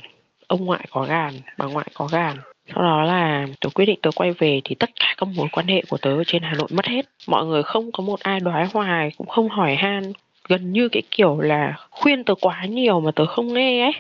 ông 0.46 0.64
ngoại 0.64 0.86
có 0.90 1.02
gàn, 1.02 1.34
bà 1.58 1.66
ngoại 1.66 1.86
có 1.94 2.06
gàn. 2.06 2.36
Sau 2.74 2.82
đó 2.82 3.02
là 3.02 3.46
tớ 3.60 3.68
quyết 3.68 3.86
định 3.86 3.98
tớ 4.02 4.10
quay 4.14 4.32
về 4.32 4.60
thì 4.64 4.74
tất 4.74 4.90
cả 5.00 5.14
các 5.16 5.28
mối 5.34 5.48
quan 5.52 5.66
hệ 5.66 5.82
của 5.88 5.96
tớ 5.96 6.24
trên 6.26 6.42
hà 6.42 6.54
nội 6.54 6.68
mất 6.70 6.86
hết. 6.86 7.06
Mọi 7.26 7.46
người 7.46 7.62
không 7.62 7.92
có 7.92 8.04
một 8.04 8.20
ai 8.20 8.40
đoái 8.40 8.66
hoài, 8.66 9.10
cũng 9.16 9.26
không 9.26 9.48
hỏi 9.48 9.74
han. 9.74 10.12
Gần 10.48 10.72
như 10.72 10.88
cái 10.88 11.02
kiểu 11.10 11.40
là 11.40 11.74
khuyên 11.90 12.24
tớ 12.24 12.34
quá 12.40 12.64
nhiều 12.64 13.00
mà 13.00 13.10
tớ 13.10 13.26
không 13.26 13.54
nghe 13.54 13.84
ấy. 13.84 13.92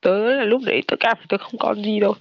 Tớ 0.00 0.30
là 0.30 0.44
lúc 0.44 0.62
đấy 0.66 0.82
tớ 0.86 0.96
cảm 1.00 1.16
thấy 1.16 1.26
tớ 1.28 1.38
không 1.38 1.58
còn 1.58 1.82
gì 1.82 2.00
đâu 2.00 2.14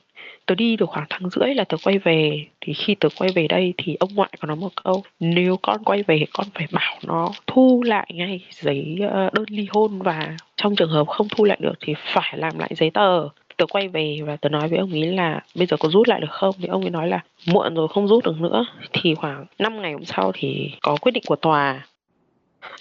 tớ 0.45 0.55
đi 0.55 0.75
được 0.75 0.89
khoảng 0.89 1.05
tháng 1.09 1.29
rưỡi 1.29 1.53
là 1.53 1.63
tớ 1.63 1.77
quay 1.83 1.97
về. 1.97 2.45
Thì 2.61 2.73
khi 2.73 2.95
tớ 2.95 3.09
quay 3.17 3.29
về 3.35 3.47
đây 3.47 3.73
thì 3.77 3.95
ông 3.99 4.09
ngoại 4.15 4.29
có 4.39 4.47
nói 4.47 4.55
một 4.55 4.71
câu, 4.83 5.03
nếu 5.19 5.57
con 5.61 5.83
quay 5.83 6.03
về 6.03 6.25
con 6.33 6.47
phải 6.53 6.67
bảo 6.71 6.97
nó 7.03 7.31
thu 7.47 7.83
lại 7.85 8.11
ngay 8.13 8.45
giấy 8.51 8.97
ờ, 9.11 9.29
đơn 9.33 9.45
ly 9.49 9.67
hôn 9.69 10.01
và 10.01 10.37
trong 10.55 10.75
trường 10.75 10.89
hợp 10.89 11.07
không 11.07 11.27
thu 11.29 11.43
lại 11.43 11.57
được 11.61 11.73
thì 11.81 11.93
phải 12.13 12.37
làm 12.37 12.59
lại 12.59 12.69
giấy 12.75 12.89
tờ. 12.89 13.29
Tớ 13.57 13.65
quay 13.65 13.87
về 13.87 14.19
và 14.25 14.35
tớ 14.35 14.49
nói 14.49 14.67
với 14.67 14.79
ông 14.79 14.91
ấy 14.91 15.05
là, 15.05 15.41
bây 15.55 15.67
giờ 15.67 15.77
có 15.77 15.89
rút 15.89 16.07
lại 16.07 16.19
được 16.21 16.31
không? 16.31 16.55
Thì 16.59 16.67
ông 16.67 16.81
ấy 16.81 16.89
nói 16.89 17.07
là, 17.07 17.19
muộn 17.47 17.75
rồi, 17.75 17.87
không 17.87 18.07
rút 18.07 18.25
được 18.25 18.41
nữa. 18.41 18.65
Thì 18.93 19.15
khoảng 19.15 19.45
5 19.59 19.81
ngày 19.81 19.93
hôm 19.93 20.05
sau 20.05 20.31
thì 20.33 20.71
có 20.81 20.97
quyết 21.01 21.11
định 21.11 21.23
của 21.27 21.35
tòa. 21.35 21.85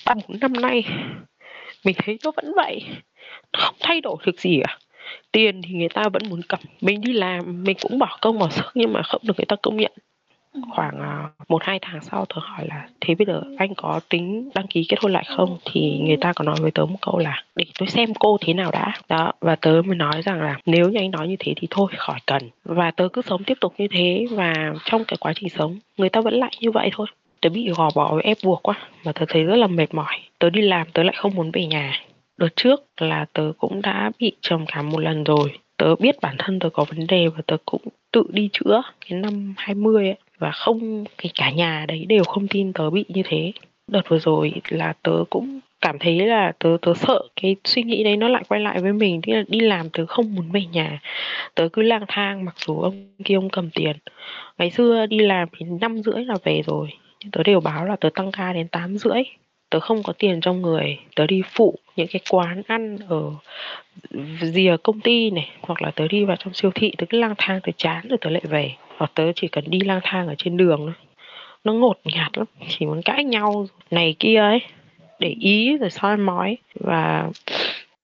Ba 0.07 0.15
bốn 0.29 0.41
năm 0.41 0.53
nay, 0.53 0.85
mình 1.85 1.97
thấy 2.05 2.19
nó 2.25 2.31
vẫn 2.37 2.53
vậy. 2.57 2.83
Nó 3.53 3.61
không 3.61 3.77
thay 3.81 4.01
đổi 4.01 4.17
được 4.27 4.41
gì 4.41 4.61
cả 4.63 4.79
tiền 5.33 5.63
thì 5.63 5.75
người 5.75 5.89
ta 5.89 6.03
vẫn 6.13 6.23
muốn 6.29 6.41
cầm. 6.49 6.61
Mình 6.81 7.01
đi 7.01 7.13
làm 7.13 7.65
mình 7.65 7.77
cũng 7.81 7.99
bỏ 7.99 8.19
công 8.21 8.39
bỏ 8.39 8.49
sức 8.49 8.67
nhưng 8.75 8.93
mà 8.93 9.03
không 9.03 9.23
được 9.25 9.37
người 9.37 9.47
ta 9.47 9.57
công 9.63 9.77
nhận. 9.77 9.93
Khoảng 10.71 11.01
à, 11.01 11.29
một 11.49 11.63
hai 11.65 11.79
tháng 11.83 12.01
sau 12.03 12.25
tớ 12.25 12.41
hỏi 12.41 12.67
là 12.69 12.89
thế 13.01 13.15
bây 13.15 13.27
giờ 13.27 13.43
anh 13.59 13.75
có 13.75 14.01
tính 14.09 14.51
đăng 14.55 14.67
ký 14.67 14.87
kết 14.89 14.97
hôn 15.03 15.13
lại 15.13 15.25
không? 15.37 15.59
Thì 15.65 15.99
người 15.99 16.17
ta 16.17 16.33
có 16.33 16.45
nói 16.45 16.57
với 16.61 16.71
tớ 16.71 16.85
một 16.85 16.97
câu 17.03 17.19
là 17.19 17.43
để 17.57 17.65
tôi 17.79 17.89
xem 17.89 18.15
cô 18.15 18.39
thế 18.41 18.55
nào 18.55 18.71
đã. 18.71 18.93
Đó 19.09 19.33
và 19.41 19.57
tớ 19.57 19.83
mới 19.85 19.97
nói 19.97 20.23
rằng 20.23 20.41
là 20.41 20.59
nếu 20.67 20.91
như 20.91 20.99
anh 20.99 21.11
nói 21.11 21.29
như 21.29 21.37
thế 21.39 21.53
thì 21.57 21.69
thôi 21.71 21.93
khỏi 21.97 22.19
cần. 22.27 22.51
Và 22.65 22.91
tớ 22.91 23.09
cứ 23.13 23.23
sống 23.23 23.45
tiếp 23.45 23.59
tục 23.61 23.75
như 23.79 23.89
thế 23.91 24.27
và 24.31 24.75
trong 24.85 25.05
cái 25.05 25.17
quá 25.21 25.33
trình 25.37 25.49
sống 25.49 25.79
người 25.97 26.09
ta 26.09 26.21
vẫn 26.21 26.35
lại 26.35 26.53
như 26.61 26.71
vậy 26.71 26.91
thôi. 26.93 27.07
Tớ 27.41 27.49
bị 27.49 27.69
gò 27.77 27.91
bó 27.95 28.19
ép 28.25 28.37
buộc 28.45 28.63
quá 28.63 28.75
mà 29.05 29.13
tớ 29.13 29.25
thấy 29.29 29.43
rất 29.43 29.57
là 29.57 29.67
mệt 29.67 29.95
mỏi. 29.95 30.19
Tớ 30.39 30.51
đi 30.51 30.61
làm 30.61 30.87
tớ 30.93 31.03
lại 31.03 31.15
không 31.17 31.35
muốn 31.35 31.51
về 31.51 31.67
nhà 31.67 31.93
đợt 32.37 32.57
trước 32.57 32.85
là 33.01 33.27
tớ 33.33 33.53
cũng 33.59 33.83
đã 33.83 34.11
bị 34.19 34.33
trầm 34.41 34.65
cảm 34.67 34.91
một 34.91 34.99
lần 34.99 35.25
rồi. 35.25 35.59
Tớ 35.77 35.97
biết 35.97 36.21
bản 36.21 36.35
thân 36.39 36.59
tớ 36.59 36.69
có 36.71 36.85
vấn 36.85 37.07
đề 37.07 37.29
và 37.29 37.43
tớ 37.47 37.57
cũng 37.65 37.83
tự 38.13 38.25
đi 38.31 38.49
chữa 38.53 38.83
cái 39.09 39.19
năm 39.19 39.55
20 39.57 40.07
ấy, 40.07 40.17
và 40.39 40.51
không, 40.51 41.05
cái 41.19 41.31
cả 41.35 41.51
nhà 41.51 41.85
đấy 41.89 42.05
đều 42.09 42.25
không 42.25 42.49
tin 42.49 42.73
tớ 42.73 42.91
bị 42.91 43.05
như 43.09 43.23
thế. 43.25 43.53
Đợt 43.91 44.03
vừa 44.09 44.19
rồi 44.19 44.53
là 44.69 44.93
tớ 45.03 45.25
cũng 45.31 45.61
cảm 45.81 45.99
thấy 45.99 46.27
là 46.27 46.53
tớ 46.59 46.77
tớ 46.83 46.95
sợ 46.95 47.23
cái 47.43 47.57
suy 47.65 47.83
nghĩ 47.83 48.05
đấy 48.05 48.17
nó 48.17 48.29
lại 48.29 48.43
quay 48.49 48.61
lại 48.61 48.81
với 48.81 48.93
mình, 48.93 49.21
tức 49.27 49.33
là 49.33 49.45
đi 49.49 49.61
làm 49.61 49.91
tớ 49.91 50.07
không 50.07 50.35
muốn 50.35 50.51
về 50.51 50.63
nhà. 50.73 51.01
Tớ 51.55 51.69
cứ 51.73 51.83
lang 51.83 52.05
thang, 52.09 52.45
mặc 52.45 52.55
dù 52.67 52.81
ông 52.81 53.09
kia 53.25 53.35
ông 53.35 53.51
cầm 53.51 53.71
tiền. 53.71 53.97
Ngày 54.59 54.71
xưa 54.71 55.07
đi 55.07 55.19
làm 55.19 55.49
thì 55.53 55.67
năm 55.81 55.99
rưỡi 55.99 56.25
là 56.25 56.35
về 56.45 56.63
rồi 56.67 56.91
tớ 57.33 57.43
đều 57.43 57.61
báo 57.61 57.85
là 57.85 57.97
tớ 57.97 58.11
tăng 58.15 58.33
ca 58.33 58.53
đến 58.53 58.69
tám 58.69 58.99
rưỡi 58.99 59.23
tớ 59.71 59.81
không 59.81 60.03
có 60.03 60.13
tiền 60.19 60.41
trong 60.41 60.63
người, 60.63 60.99
tớ 61.17 61.27
đi 61.27 61.43
phụ 61.53 61.79
những 61.97 62.07
cái 62.07 62.21
quán 62.31 62.63
ăn 62.67 62.99
ở 63.09 63.23
rìa 64.41 64.77
công 64.83 65.01
ty 65.01 65.31
này, 65.31 65.51
hoặc 65.61 65.83
là 65.83 65.91
tớ 65.91 66.09
đi 66.09 66.25
vào 66.25 66.37
trong 66.37 66.55
siêu 66.55 66.71
thị, 66.75 66.93
tớ 66.99 67.07
cứ 67.09 67.19
lang 67.19 67.35
thang, 67.39 67.61
tớ 67.63 67.73
chán 67.77 68.09
rồi 68.09 68.19
tớ 68.21 68.31
lại 68.31 68.43
về. 68.45 68.75
Hoặc 68.97 69.11
tớ 69.15 69.33
chỉ 69.35 69.49
cần 69.49 69.65
đi 69.67 69.81
lang 69.81 70.01
thang 70.03 70.29
ở 70.29 70.35
trên 70.39 70.57
đường 70.57 70.79
thôi. 70.79 70.93
Nó 71.65 71.73
ngột 71.73 71.97
ngạt 72.05 72.39
lắm, 72.39 72.47
chỉ 72.69 72.87
muốn 72.87 73.03
cãi 73.03 73.25
nhau 73.25 73.67
này 73.91 74.15
kia 74.19 74.37
ấy, 74.37 74.61
để 75.19 75.35
ý 75.41 75.77
rồi 75.77 75.91
soi 75.91 76.17
mói. 76.17 76.57
Và 76.75 77.31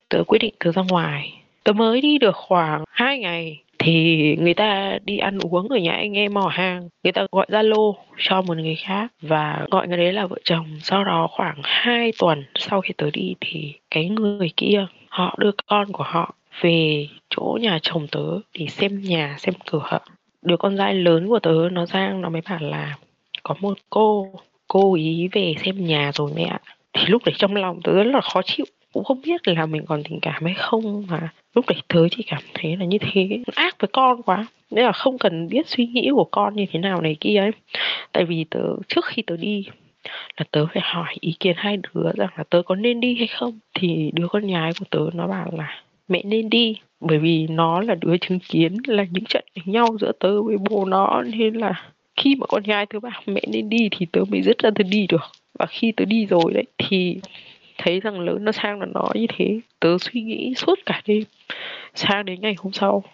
tớ 0.08 0.22
quyết 0.26 0.38
định 0.38 0.54
tớ 0.64 0.72
ra 0.72 0.82
ngoài. 0.88 1.34
Tớ 1.64 1.72
mới 1.72 2.00
đi 2.00 2.18
được 2.18 2.36
khoảng 2.36 2.84
hai 2.90 3.18
ngày 3.18 3.58
thì 3.82 4.36
người 4.36 4.54
ta 4.54 4.98
đi 5.04 5.18
ăn 5.18 5.38
uống 5.38 5.68
ở 5.68 5.76
nhà 5.76 5.92
anh 5.92 6.16
em 6.16 6.34
mò 6.34 6.48
hàng, 6.48 6.88
người 7.04 7.12
ta 7.12 7.26
gọi 7.32 7.46
zalo 7.48 7.94
cho 8.18 8.42
một 8.42 8.56
người 8.56 8.74
khác 8.74 9.12
và 9.22 9.66
gọi 9.70 9.88
người 9.88 9.96
đấy 9.96 10.12
là 10.12 10.26
vợ 10.26 10.36
chồng. 10.44 10.66
Sau 10.82 11.04
đó 11.04 11.28
khoảng 11.30 11.56
2 11.62 12.12
tuần 12.18 12.44
sau 12.58 12.80
khi 12.80 12.94
tớ 12.96 13.10
đi 13.12 13.34
thì 13.40 13.72
cái 13.90 14.08
người 14.08 14.50
kia, 14.56 14.86
họ 15.08 15.34
đưa 15.38 15.50
con 15.66 15.92
của 15.92 16.04
họ 16.04 16.34
về 16.60 17.08
chỗ 17.30 17.58
nhà 17.60 17.78
chồng 17.82 18.06
tớ 18.10 18.40
để 18.58 18.66
xem 18.66 19.00
nhà, 19.02 19.36
xem 19.38 19.54
cửa 19.70 19.98
đứa 20.42 20.56
con 20.56 20.76
trai 20.78 20.94
lớn 20.94 21.28
của 21.28 21.38
tớ 21.38 21.68
nó 21.72 21.86
sang, 21.86 22.20
nó 22.20 22.28
mới 22.28 22.42
bảo 22.48 22.58
là 22.60 22.96
có 23.42 23.54
một 23.60 23.78
cô 23.90 24.32
cô 24.68 24.94
ý 24.94 25.28
về 25.32 25.54
xem 25.64 25.86
nhà 25.86 26.10
rồi 26.14 26.32
mẹ 26.36 26.44
ạ. 26.44 26.60
Thì 26.92 27.06
lúc 27.06 27.22
đấy 27.24 27.34
trong 27.38 27.56
lòng 27.56 27.80
tớ 27.84 27.92
rất 27.92 28.10
là 28.12 28.20
khó 28.20 28.42
chịu 28.42 28.66
cũng 28.92 29.04
không 29.04 29.20
biết 29.20 29.48
là 29.48 29.66
mình 29.66 29.84
còn 29.86 30.02
tình 30.02 30.20
cảm 30.20 30.44
hay 30.44 30.54
không 30.54 31.06
mà 31.08 31.32
lúc 31.54 31.64
đấy 31.68 31.78
tớ 31.88 32.08
chỉ 32.10 32.22
cảm 32.26 32.42
thấy 32.54 32.76
là 32.76 32.84
như 32.84 32.98
thế 33.00 33.42
ác 33.54 33.76
với 33.78 33.88
con 33.92 34.22
quá. 34.22 34.46
Nên 34.70 34.84
là 34.84 34.92
không 34.92 35.18
cần 35.18 35.48
biết 35.48 35.68
suy 35.68 35.86
nghĩ 35.86 36.10
của 36.12 36.24
con 36.24 36.56
như 36.56 36.66
thế 36.72 36.78
nào 36.78 37.00
này 37.00 37.16
kia 37.20 37.36
ấy. 37.36 37.50
Tại 38.12 38.24
vì 38.24 38.44
tớ, 38.50 38.62
trước 38.88 39.04
khi 39.04 39.22
tớ 39.22 39.36
đi, 39.36 39.66
là 40.36 40.44
tớ 40.50 40.66
phải 40.66 40.82
hỏi 40.82 41.14
ý 41.20 41.36
kiến 41.40 41.54
hai 41.56 41.76
đứa 41.76 42.10
rằng 42.16 42.28
là 42.36 42.44
tớ 42.50 42.62
có 42.62 42.74
nên 42.74 43.00
đi 43.00 43.14
hay 43.14 43.26
không. 43.26 43.58
Thì 43.74 44.10
đứa 44.14 44.28
con 44.28 44.46
gái 44.46 44.72
của 44.78 44.84
tớ 44.90 45.00
nó 45.14 45.26
bảo 45.26 45.50
là, 45.56 45.82
mẹ 46.08 46.22
nên 46.24 46.50
đi, 46.50 46.76
bởi 47.00 47.18
vì 47.18 47.46
nó 47.46 47.80
là 47.80 47.94
đứa 47.94 48.16
chứng 48.16 48.38
kiến 48.48 48.76
là 48.86 49.06
những 49.10 49.24
trận 49.24 49.44
đánh 49.56 49.72
nhau 49.72 49.96
giữa 50.00 50.12
tớ 50.20 50.42
với 50.42 50.56
bố 50.70 50.84
nó. 50.84 51.22
Nên 51.22 51.54
là 51.54 51.84
khi 52.16 52.34
mà 52.34 52.46
con 52.46 52.62
gái 52.62 52.86
tớ 52.86 53.00
bảo 53.00 53.22
mẹ 53.26 53.40
nên 53.48 53.68
đi 53.68 53.88
thì 53.90 54.06
tớ 54.12 54.20
mới 54.28 54.42
dứt 54.42 54.58
ra 54.58 54.70
tớ 54.74 54.82
đi 54.82 55.06
được. 55.08 55.30
Và 55.58 55.66
khi 55.66 55.92
tớ 55.92 56.04
đi 56.04 56.26
rồi 56.26 56.52
đấy, 56.54 56.64
thì 56.78 57.20
thấy 57.82 58.00
rằng 58.00 58.20
lớn 58.20 58.44
nó 58.44 58.52
sang 58.52 58.80
là 58.80 58.86
nó 58.94 59.04
như 59.14 59.26
thế. 59.36 59.60
Tớ 59.80 59.98
suy 59.98 60.20
nghĩ 60.20 60.54
suốt 60.56 60.78
cả 60.86 61.02
đêm. 61.06 61.22
Sang 61.94 62.24
đến 62.24 62.40
ngày 62.40 62.54
hôm 62.58 62.72
sau, 62.72 63.04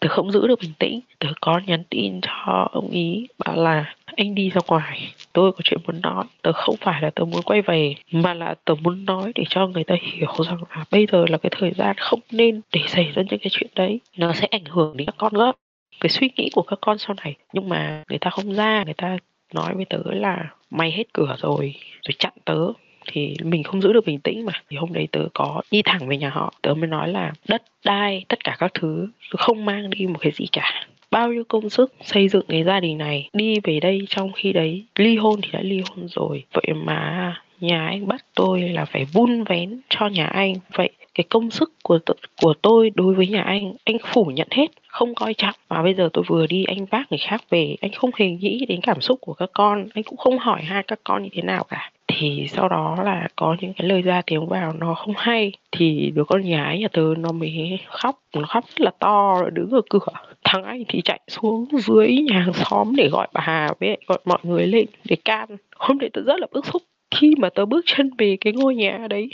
tớ 0.00 0.08
không 0.08 0.32
giữ 0.32 0.46
được 0.46 0.60
bình 0.60 0.72
tĩnh. 0.78 1.00
Tớ 1.18 1.28
có 1.40 1.60
nhắn 1.66 1.82
tin 1.90 2.20
cho 2.20 2.68
ông 2.72 2.90
ý, 2.90 3.26
bảo 3.38 3.56
là 3.56 3.94
anh 4.16 4.34
đi 4.34 4.50
ra 4.50 4.60
ngoài. 4.68 5.14
Tôi 5.32 5.52
có 5.52 5.58
chuyện 5.64 5.80
muốn 5.86 6.00
nói. 6.00 6.24
Tớ 6.42 6.52
không 6.52 6.76
phải 6.80 7.02
là 7.02 7.10
tớ 7.10 7.24
muốn 7.24 7.42
quay 7.42 7.62
về, 7.62 7.94
mà 8.12 8.34
là 8.34 8.54
tớ 8.64 8.74
muốn 8.74 9.04
nói 9.04 9.32
để 9.34 9.44
cho 9.48 9.66
người 9.66 9.84
ta 9.84 9.94
hiểu 10.02 10.34
rằng 10.46 10.58
là 10.70 10.84
bây 10.90 11.06
giờ 11.12 11.24
là 11.28 11.38
cái 11.38 11.50
thời 11.58 11.70
gian 11.70 11.96
không 11.98 12.20
nên 12.30 12.60
để 12.72 12.80
xảy 12.86 13.12
ra 13.14 13.22
những 13.30 13.40
cái 13.40 13.50
chuyện 13.50 13.70
đấy. 13.74 14.00
Nó 14.16 14.32
sẽ 14.32 14.46
ảnh 14.50 14.64
hưởng 14.64 14.96
đến 14.96 15.06
các 15.06 15.14
con 15.18 15.32
gấp. 15.32 15.52
Cái 16.00 16.10
suy 16.10 16.30
nghĩ 16.36 16.50
của 16.52 16.62
các 16.62 16.78
con 16.80 16.98
sau 16.98 17.16
này, 17.24 17.34
nhưng 17.52 17.68
mà 17.68 18.02
người 18.08 18.18
ta 18.18 18.30
không 18.30 18.54
ra. 18.54 18.82
Người 18.84 18.94
ta 18.94 19.16
nói 19.54 19.74
với 19.74 19.84
tớ 19.84 19.98
là 20.04 20.50
mày 20.70 20.90
hết 20.90 21.04
cửa 21.12 21.36
rồi 21.38 21.74
rồi 22.02 22.14
chặn 22.18 22.32
tớ 22.44 22.72
thì 23.06 23.34
mình 23.42 23.62
không 23.62 23.82
giữ 23.82 23.92
được 23.92 24.06
bình 24.06 24.20
tĩnh 24.20 24.44
mà. 24.44 24.52
Thì 24.70 24.76
hôm 24.76 24.92
đấy 24.92 25.08
tớ 25.12 25.20
có 25.34 25.62
đi 25.70 25.82
thẳng 25.82 26.08
về 26.08 26.16
nhà 26.16 26.30
họ. 26.30 26.54
Tớ 26.62 26.74
mới 26.74 26.86
nói 26.88 27.08
là 27.08 27.32
đất 27.48 27.62
đai, 27.84 28.24
tất 28.28 28.44
cả 28.44 28.56
các 28.58 28.74
thứ 28.74 29.08
không 29.30 29.64
mang 29.64 29.90
đi 29.90 30.06
một 30.06 30.18
cái 30.20 30.32
gì 30.32 30.46
cả. 30.52 30.86
Bao 31.10 31.32
nhiêu 31.32 31.44
công 31.48 31.70
sức 31.70 31.92
xây 32.04 32.28
dựng 32.28 32.44
cái 32.48 32.64
gia 32.64 32.80
đình 32.80 32.98
này, 32.98 33.28
đi 33.32 33.60
về 33.60 33.80
đây 33.80 34.00
trong 34.08 34.32
khi 34.32 34.52
đấy 34.52 34.84
ly 34.96 35.16
hôn 35.16 35.40
thì 35.42 35.48
đã 35.52 35.60
ly 35.60 35.82
hôn 35.88 36.08
rồi. 36.08 36.44
Vậy 36.52 36.74
mà 36.74 37.42
nhà 37.60 37.86
anh 37.86 38.08
bắt 38.08 38.24
tôi 38.34 38.60
là 38.60 38.84
phải 38.84 39.04
vun 39.04 39.44
vén 39.44 39.80
cho 39.88 40.06
nhà 40.06 40.26
anh. 40.26 40.54
Vậy 40.74 40.90
cái 41.14 41.24
công 41.28 41.50
sức 41.50 41.72
của 41.82 41.98
t- 42.06 42.14
của 42.42 42.54
tôi 42.62 42.90
đối 42.94 43.14
với 43.14 43.26
nhà 43.26 43.42
anh 43.42 43.74
anh 43.84 43.96
phủ 44.12 44.24
nhận 44.24 44.48
hết, 44.50 44.66
không 44.86 45.14
coi 45.14 45.34
trọng. 45.34 45.54
Và 45.68 45.82
bây 45.82 45.94
giờ 45.94 46.08
tôi 46.12 46.24
vừa 46.26 46.46
đi, 46.46 46.64
anh 46.64 46.84
vác 46.84 47.12
người 47.12 47.18
khác 47.18 47.44
về, 47.50 47.76
anh 47.80 47.92
không 47.92 48.10
hề 48.16 48.30
nghĩ 48.30 48.66
đến 48.68 48.80
cảm 48.80 49.00
xúc 49.00 49.18
của 49.20 49.34
các 49.34 49.50
con. 49.52 49.88
Anh 49.94 50.04
cũng 50.04 50.16
không 50.16 50.38
hỏi 50.38 50.62
hai 50.62 50.82
các 50.82 51.00
con 51.04 51.22
như 51.22 51.28
thế 51.32 51.42
nào 51.42 51.64
cả 51.64 51.90
thì 52.18 52.46
sau 52.48 52.68
đó 52.68 52.96
là 53.04 53.28
có 53.36 53.56
những 53.60 53.72
cái 53.72 53.88
lời 53.88 54.02
ra 54.02 54.22
tiếng 54.26 54.46
vào 54.46 54.72
nó 54.72 54.94
không 54.94 55.14
hay, 55.16 55.52
thì 55.72 56.12
đứa 56.14 56.24
con 56.24 56.42
gái 56.42 56.78
nhà 56.78 56.88
tớ 56.92 57.02
nó 57.18 57.32
mới 57.32 57.78
khóc, 57.86 58.18
nó 58.34 58.46
khóc 58.48 58.64
rất 58.68 58.80
là 58.80 58.90
to, 58.98 59.38
rồi 59.40 59.50
đứng 59.50 59.70
ở 59.70 59.80
cửa. 59.90 60.12
Thằng 60.44 60.64
anh 60.64 60.82
thì 60.88 61.00
chạy 61.02 61.20
xuống 61.28 61.66
dưới 61.78 62.16
nhà 62.30 62.38
hàng 62.38 62.52
xóm 62.52 62.96
để 62.96 63.08
gọi 63.08 63.28
bà 63.32 63.40
Hà 63.40 63.68
với 63.80 63.96
gọi 64.06 64.18
mọi 64.24 64.38
người 64.42 64.66
lên 64.66 64.86
để 65.04 65.16
can. 65.24 65.48
Hôm 65.76 65.98
đấy 65.98 66.10
tớ 66.12 66.22
rất 66.22 66.40
là 66.40 66.46
bức 66.52 66.66
xúc. 66.66 66.82
Khi 67.14 67.34
mà 67.38 67.48
tớ 67.50 67.66
bước 67.66 67.84
chân 67.86 68.10
về 68.18 68.36
cái 68.40 68.52
ngôi 68.52 68.74
nhà 68.74 69.06
đấy, 69.10 69.30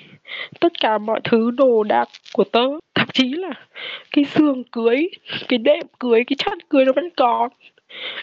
tất 0.61 0.80
cả 0.80 0.99
mọi 0.99 1.20
thứ 1.25 1.50
đồ 1.50 1.82
đạc 1.82 2.08
của 2.32 2.44
tớ, 2.44 2.64
thậm 2.94 3.08
chí 3.12 3.28
là 3.28 3.50
cái 4.12 4.25
giường 4.25 4.64
cưới, 4.64 5.08
cái 5.49 5.58
đệm 5.58 5.87
cưới, 6.00 6.25
cái 6.25 6.37
chăn 6.38 6.58
cưới 6.70 6.85
nó 6.85 6.92
vẫn 6.92 7.08
còn 7.16 7.50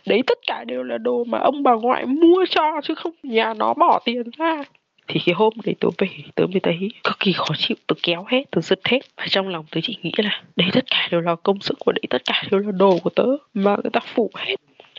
đấy, 0.05 0.22
tất 0.27 0.38
cả 0.48 0.63
đều 0.63 0.84
là 0.84 0.98
đồ 0.98 1.24
mà 1.24 1.39
ông 1.39 1.63
bà 1.63 1.74
ngoại 1.74 2.05
mua 2.05 2.45
cho 2.50 2.81
chứ 2.84 2.95
không 2.95 3.13
nhà 3.24 3.53
nó 3.53 3.74
bỏ 3.74 4.00
tiền 4.05 4.24
ra. 4.38 4.63
Thì 5.07 5.19
cái 5.25 5.36
hôm 5.36 5.53
đấy 5.65 5.75
tớ 5.79 5.89
về, 5.98 6.07
tớ 6.36 6.45
mới 6.45 6.60
thấy 6.60 6.89
cực 7.03 7.19
kỳ 7.19 7.31
khó 7.31 7.55
chịu, 7.57 7.77
tớ 7.88 7.95
kéo 8.03 8.25
hết, 8.27 8.43
tớ 8.51 8.62
giật 8.62 8.79
hết. 8.86 9.00
Và 9.17 9.25
trong 9.29 9.48
lòng 9.48 9.65
tớ 9.72 9.81
chỉ 9.84 9.98
nghĩ 10.01 10.12
là 10.17 10.43
đấy, 10.55 10.69
tất 10.74 10.86
cả 10.91 11.07
đều 11.12 11.22
là 11.22 11.36
công 11.43 11.60
sức 11.60 11.79
của 11.79 11.91
đấy, 11.91 12.03
tất 12.10 12.22
cả 12.25 12.43
đều 12.51 12.60
là 12.60 12.72
đồ 12.72 12.98
của 13.03 13.10
tớ 13.10 13.25
mà 13.53 13.75
người 13.84 13.91
ta 13.93 14.00
phụ 14.13 14.31
hết. 14.36 14.55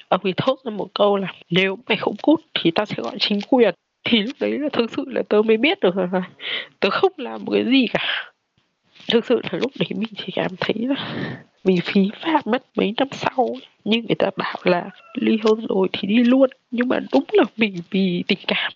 Ông 0.09 0.21
ấy 0.25 0.35
thốt 0.37 0.59
ra 0.65 0.71
một 0.71 0.89
câu 0.95 1.17
là 1.17 1.33
nếu 1.51 1.79
mày 1.89 1.97
không 1.97 2.17
cút 2.23 2.41
thì 2.55 2.71
ta 2.71 2.85
sẽ 2.85 2.95
gọi 2.97 3.17
chính 3.19 3.41
quyền. 3.49 3.75
Thì 4.05 4.21
lúc 4.23 4.37
đấy 4.41 4.59
là 4.59 4.69
thực 4.73 4.91
sự 4.91 5.05
là 5.07 5.23
tớ 5.29 5.43
mới 5.43 5.57
biết 5.57 5.81
được 5.81 5.97
là 5.97 6.23
tớ 6.81 6.91
không 6.91 7.13
làm 7.17 7.45
một 7.45 7.53
cái 7.53 7.65
gì 7.65 7.87
cả. 7.93 8.33
Thực 9.09 9.25
sự 9.27 9.41
là 9.43 9.59
lúc 9.59 9.73
đấy 9.79 9.89
mình 9.97 10.11
chỉ 10.17 10.33
cảm 10.35 10.51
thấy 10.61 10.75
là 10.79 11.17
mình 11.67 11.79
phí 11.85 12.11
phạm 12.21 12.43
mất 12.45 12.63
mấy 12.77 12.95
năm 12.97 13.09
sau 13.13 13.49
nhưng 13.85 14.07
người 14.07 14.15
ta 14.15 14.31
bảo 14.37 14.57
là 14.65 14.91
ly 15.15 15.39
hôn 15.45 15.67
rồi 15.67 15.89
thì 15.93 16.09
đi 16.09 16.25
luôn. 16.25 16.51
Nhưng 16.71 16.89
mà 16.89 16.99
đúng 17.13 17.25
là 17.33 17.45
mình 17.57 17.77
vì 17.91 18.25
tình 18.27 18.39
cảm. 18.47 18.73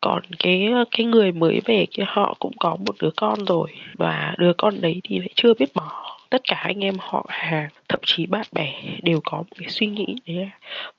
Còn 0.00 0.22
cái 0.38 0.68
cái 0.90 1.06
người 1.06 1.32
mới 1.32 1.60
về 1.64 1.86
kia, 1.90 2.04
họ 2.06 2.36
cũng 2.38 2.52
có 2.60 2.76
một 2.86 2.94
đứa 3.00 3.10
con 3.16 3.44
rồi. 3.44 3.70
Và 3.98 4.34
đứa 4.38 4.52
con 4.58 4.80
đấy 4.80 5.00
thì 5.04 5.18
lại 5.18 5.28
chưa 5.34 5.54
biết 5.54 5.74
bỏ. 5.74 6.18
Tất 6.30 6.40
cả 6.48 6.56
anh 6.56 6.84
em 6.84 6.94
họ 6.98 7.26
hàng 7.28 7.68
thậm 7.88 8.00
chí 8.04 8.26
bạn 8.26 8.46
bè 8.52 8.72
đều 9.02 9.20
có 9.24 9.38
một 9.38 9.56
cái 9.58 9.68
suy 9.68 9.86
nghĩ 9.86 10.06
đấy 10.26 10.36
là 10.36 10.50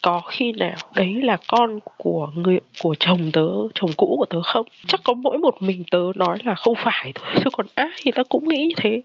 có 0.02 0.22
khi 0.22 0.52
nào 0.52 0.76
đấy 0.96 1.14
là 1.14 1.38
con 1.48 1.80
của 1.98 2.30
người, 2.36 2.60
của 2.82 2.96
chồng 3.00 3.32
tớ, 3.34 3.48
chồng 3.74 3.92
cũ 3.98 4.16
của 4.20 4.26
tớ 4.26 4.42
không? 4.42 4.66
Chắc 4.88 5.02
có 5.04 5.14
mỗi 5.14 5.38
một 5.38 5.62
mình 5.62 5.84
tớ 5.92 6.02
nói 6.16 6.38
là 6.44 6.56
không 6.56 6.76
phải 6.78 7.12
thôi, 7.16 7.34
chứ 7.44 7.50
còn 7.54 7.66
ai 7.76 7.90
thì 8.04 8.12
ta 8.12 8.24
cũng 8.30 8.50
nghĩ 8.50 8.66
như 8.68 8.74
thế 8.78 9.02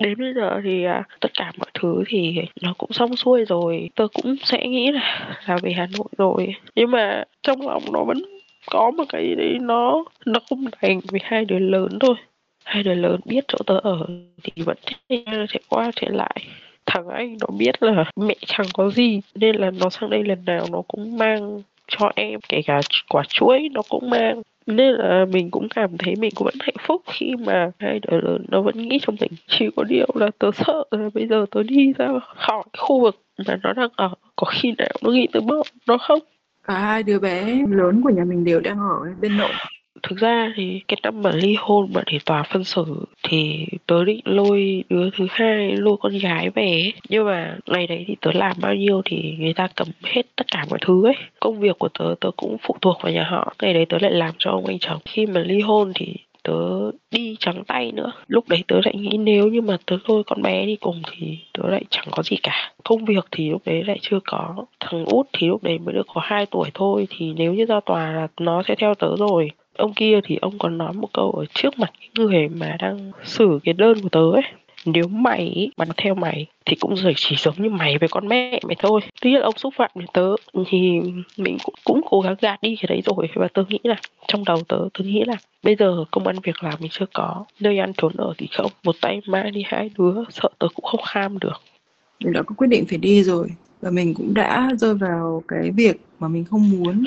đến 0.00 0.18
bây 0.18 0.34
giờ 0.34 0.60
thì 0.64 0.84
à, 0.84 1.04
tất 1.20 1.28
cả 1.34 1.52
mọi 1.58 1.70
thứ 1.74 2.04
thì 2.06 2.34
nó 2.62 2.74
cũng 2.78 2.92
xong 2.92 3.16
xuôi 3.16 3.44
rồi. 3.44 3.90
Tôi 3.94 4.08
cũng 4.08 4.36
sẽ 4.44 4.66
nghĩ 4.66 4.92
là 4.92 5.36
là 5.46 5.56
về 5.62 5.72
hà 5.72 5.86
nội 5.98 6.08
rồi. 6.18 6.54
Nhưng 6.74 6.90
mà 6.90 7.24
trong 7.42 7.68
lòng 7.68 7.82
nó 7.92 8.04
vẫn 8.04 8.22
có 8.70 8.90
một 8.90 9.04
cái 9.08 9.34
đấy 9.34 9.58
nó 9.60 10.04
nó 10.26 10.40
không 10.48 10.64
đành 10.82 11.00
vì 11.12 11.20
hai 11.22 11.44
đứa 11.44 11.58
lớn 11.58 11.98
thôi. 12.00 12.14
Hai 12.64 12.82
đứa 12.82 12.94
lớn 12.94 13.20
biết 13.24 13.44
chỗ 13.48 13.58
tớ 13.66 13.78
ở 13.82 14.06
thì 14.42 14.62
vẫn 14.62 14.76
chạy 15.48 15.60
qua 15.68 15.90
chạy 15.96 16.10
lại. 16.10 16.36
Thằng 16.86 17.08
anh 17.08 17.36
nó 17.40 17.46
biết 17.58 17.82
là 17.82 18.04
mẹ 18.16 18.34
chẳng 18.46 18.66
có 18.74 18.90
gì 18.90 19.20
nên 19.34 19.56
là 19.56 19.70
nó 19.70 19.90
sang 19.90 20.10
đây 20.10 20.24
lần 20.24 20.44
nào 20.44 20.66
nó 20.72 20.82
cũng 20.88 21.18
mang 21.18 21.62
cho 21.88 22.10
em 22.16 22.40
kể 22.48 22.62
cả 22.66 22.80
quả 23.08 23.22
chuối 23.28 23.68
nó 23.72 23.82
cũng 23.88 24.10
mang 24.10 24.42
nên 24.70 24.94
là 24.94 25.24
mình 25.24 25.50
cũng 25.50 25.68
cảm 25.68 25.98
thấy 25.98 26.16
mình 26.16 26.30
cũng 26.34 26.44
vẫn 26.44 26.54
hạnh 26.60 26.74
phúc 26.86 27.02
khi 27.06 27.34
mà 27.46 27.70
hai 27.78 28.00
đứa 28.02 28.20
lớn 28.20 28.44
nó 28.48 28.62
vẫn 28.62 28.78
nghĩ 28.78 28.98
trong 29.02 29.16
mình 29.20 29.32
chỉ 29.46 29.68
có 29.76 29.84
điều 29.84 30.06
là 30.14 30.30
tớ 30.38 30.50
sợ 30.54 30.84
là 30.90 31.10
bây 31.14 31.26
giờ 31.28 31.46
tớ 31.50 31.62
đi 31.62 31.92
ra 31.98 32.08
khỏi 32.36 32.64
khu 32.78 33.00
vực 33.00 33.22
mà 33.48 33.56
nó 33.62 33.72
đang 33.72 33.88
ở. 33.96 34.10
Có 34.36 34.46
khi 34.50 34.74
nào 34.78 34.88
nó 35.02 35.10
nghĩ 35.10 35.26
tới 35.32 35.42
bọn 35.42 35.66
nó 35.86 35.98
không? 35.98 36.18
Cả 36.64 36.78
hai 36.78 37.02
đứa 37.02 37.18
bé 37.18 37.62
lớn 37.70 38.00
của 38.04 38.10
nhà 38.10 38.24
mình 38.24 38.44
đều 38.44 38.60
đang 38.60 38.78
ở 38.78 38.98
bên 39.20 39.36
nội 39.36 39.50
thực 40.02 40.18
ra 40.18 40.52
thì 40.56 40.80
cái 40.88 40.96
năm 41.02 41.22
mà 41.22 41.30
ly 41.30 41.56
hôn 41.58 41.88
mà 41.92 42.02
để 42.06 42.18
tòa 42.26 42.42
phân 42.42 42.64
xử 42.64 42.84
thì 43.22 43.66
tớ 43.86 44.04
định 44.04 44.20
lôi 44.24 44.84
đứa 44.88 45.10
thứ 45.10 45.26
hai, 45.30 45.76
lôi 45.76 45.96
con 46.00 46.18
gái 46.18 46.50
về 46.50 46.90
nhưng 47.08 47.24
mà 47.24 47.56
ngày 47.66 47.86
đấy 47.86 48.04
thì 48.08 48.16
tớ 48.20 48.30
làm 48.34 48.56
bao 48.60 48.74
nhiêu 48.74 49.02
thì 49.04 49.34
người 49.38 49.54
ta 49.54 49.68
cầm 49.76 49.88
hết 50.02 50.22
tất 50.36 50.46
cả 50.52 50.64
mọi 50.70 50.78
thứ 50.82 51.06
ấy. 51.06 51.14
Công 51.40 51.60
việc 51.60 51.78
của 51.78 51.88
tớ 51.98 52.14
tớ 52.20 52.30
cũng 52.36 52.56
phụ 52.62 52.76
thuộc 52.80 52.98
vào 53.02 53.12
nhà 53.12 53.24
họ. 53.30 53.54
Ngày 53.62 53.74
đấy 53.74 53.86
tớ 53.86 53.98
lại 54.00 54.12
làm 54.12 54.34
cho 54.38 54.50
ông 54.50 54.66
anh 54.66 54.78
chồng. 54.78 54.98
Khi 55.04 55.26
mà 55.26 55.40
ly 55.40 55.60
hôn 55.60 55.92
thì 55.94 56.14
tớ 56.42 56.90
đi 57.10 57.36
trắng 57.40 57.64
tay 57.66 57.92
nữa. 57.92 58.12
Lúc 58.26 58.48
đấy 58.48 58.64
tớ 58.68 58.80
lại 58.84 58.94
nghĩ 58.96 59.16
nếu 59.18 59.48
như 59.48 59.60
mà 59.60 59.76
tớ 59.86 59.96
lôi 60.08 60.22
con 60.24 60.42
bé 60.42 60.66
đi 60.66 60.76
cùng 60.76 61.02
thì 61.10 61.38
tớ 61.52 61.68
lại 61.68 61.84
chẳng 61.90 62.06
có 62.10 62.22
gì 62.22 62.36
cả. 62.42 62.72
Công 62.84 63.04
việc 63.04 63.26
thì 63.30 63.50
lúc 63.50 63.62
đấy 63.66 63.84
lại 63.84 63.98
chưa 64.02 64.18
có. 64.24 64.64
Thằng 64.80 65.04
út 65.04 65.26
thì 65.32 65.46
lúc 65.46 65.62
đấy 65.62 65.78
mới 65.78 65.94
được 65.94 66.06
có 66.14 66.20
2 66.24 66.46
tuổi 66.46 66.70
thôi. 66.74 67.06
Thì 67.10 67.32
nếu 67.36 67.54
như 67.54 67.64
ra 67.64 67.80
tòa 67.86 68.12
là 68.12 68.28
nó 68.40 68.62
sẽ 68.68 68.74
theo 68.74 68.94
tớ 68.94 69.16
rồi 69.16 69.50
ông 69.80 69.94
kia 69.94 70.20
thì 70.24 70.36
ông 70.36 70.58
còn 70.58 70.78
nói 70.78 70.92
một 70.92 71.08
câu 71.12 71.30
ở 71.30 71.44
trước 71.54 71.78
mặt 71.78 71.92
những 72.00 72.26
người 72.26 72.48
mà 72.48 72.76
đang 72.78 73.12
xử 73.24 73.58
cái 73.64 73.74
đơn 73.74 74.00
của 74.02 74.08
tớ 74.08 74.30
ấy. 74.32 74.42
Nếu 74.84 75.08
mày 75.08 75.70
bắn 75.76 75.88
theo 75.96 76.14
mày 76.14 76.46
thì 76.64 76.76
cũng 76.80 76.96
rồi 76.96 77.14
chỉ 77.16 77.36
giống 77.38 77.54
như 77.58 77.70
mày 77.70 77.98
với 77.98 78.08
con 78.08 78.28
mẹ 78.28 78.60
mày 78.66 78.76
thôi. 78.78 79.00
Tuy 79.20 79.30
nhiên 79.30 79.40
ông 79.40 79.58
xúc 79.58 79.74
phạm 79.76 79.90
đến 79.94 80.06
tớ 80.12 80.34
thì 80.66 81.00
mình 81.36 81.58
cũng, 81.64 81.74
cũng 81.84 82.00
cố 82.10 82.20
gắng 82.20 82.34
gạt 82.40 82.62
đi 82.62 82.76
cái 82.76 82.86
đấy 82.88 83.02
rồi. 83.04 83.28
Và 83.34 83.48
tớ 83.54 83.64
nghĩ 83.68 83.78
là 83.82 83.96
trong 84.26 84.44
đầu 84.44 84.58
tớ 84.68 84.78
tớ 84.98 85.04
nghĩ 85.04 85.24
là 85.26 85.36
bây 85.62 85.76
giờ 85.76 86.04
công 86.10 86.26
ăn 86.26 86.36
việc 86.42 86.64
làm 86.64 86.74
mình 86.80 86.90
chưa 86.90 87.06
có 87.14 87.44
nơi 87.60 87.78
ăn 87.78 87.92
trốn 87.96 88.12
ở 88.16 88.32
thì 88.38 88.48
không. 88.52 88.70
Một 88.84 88.96
tay 89.00 89.20
mang 89.26 89.52
đi 89.52 89.62
hai 89.66 89.90
đứa 89.98 90.14
sợ 90.30 90.48
tớ 90.58 90.66
cũng 90.74 90.84
không 90.84 91.02
kham 91.02 91.38
được. 91.38 91.60
Mình 92.24 92.32
đã 92.32 92.42
có 92.42 92.54
quyết 92.58 92.68
định 92.70 92.84
phải 92.88 92.98
đi 92.98 93.22
rồi 93.22 93.48
và 93.80 93.90
mình 93.90 94.14
cũng 94.14 94.34
đã 94.34 94.70
rơi 94.78 94.94
vào 94.94 95.42
cái 95.48 95.70
việc 95.70 96.00
mà 96.18 96.28
mình 96.28 96.44
không 96.44 96.70
muốn 96.70 97.04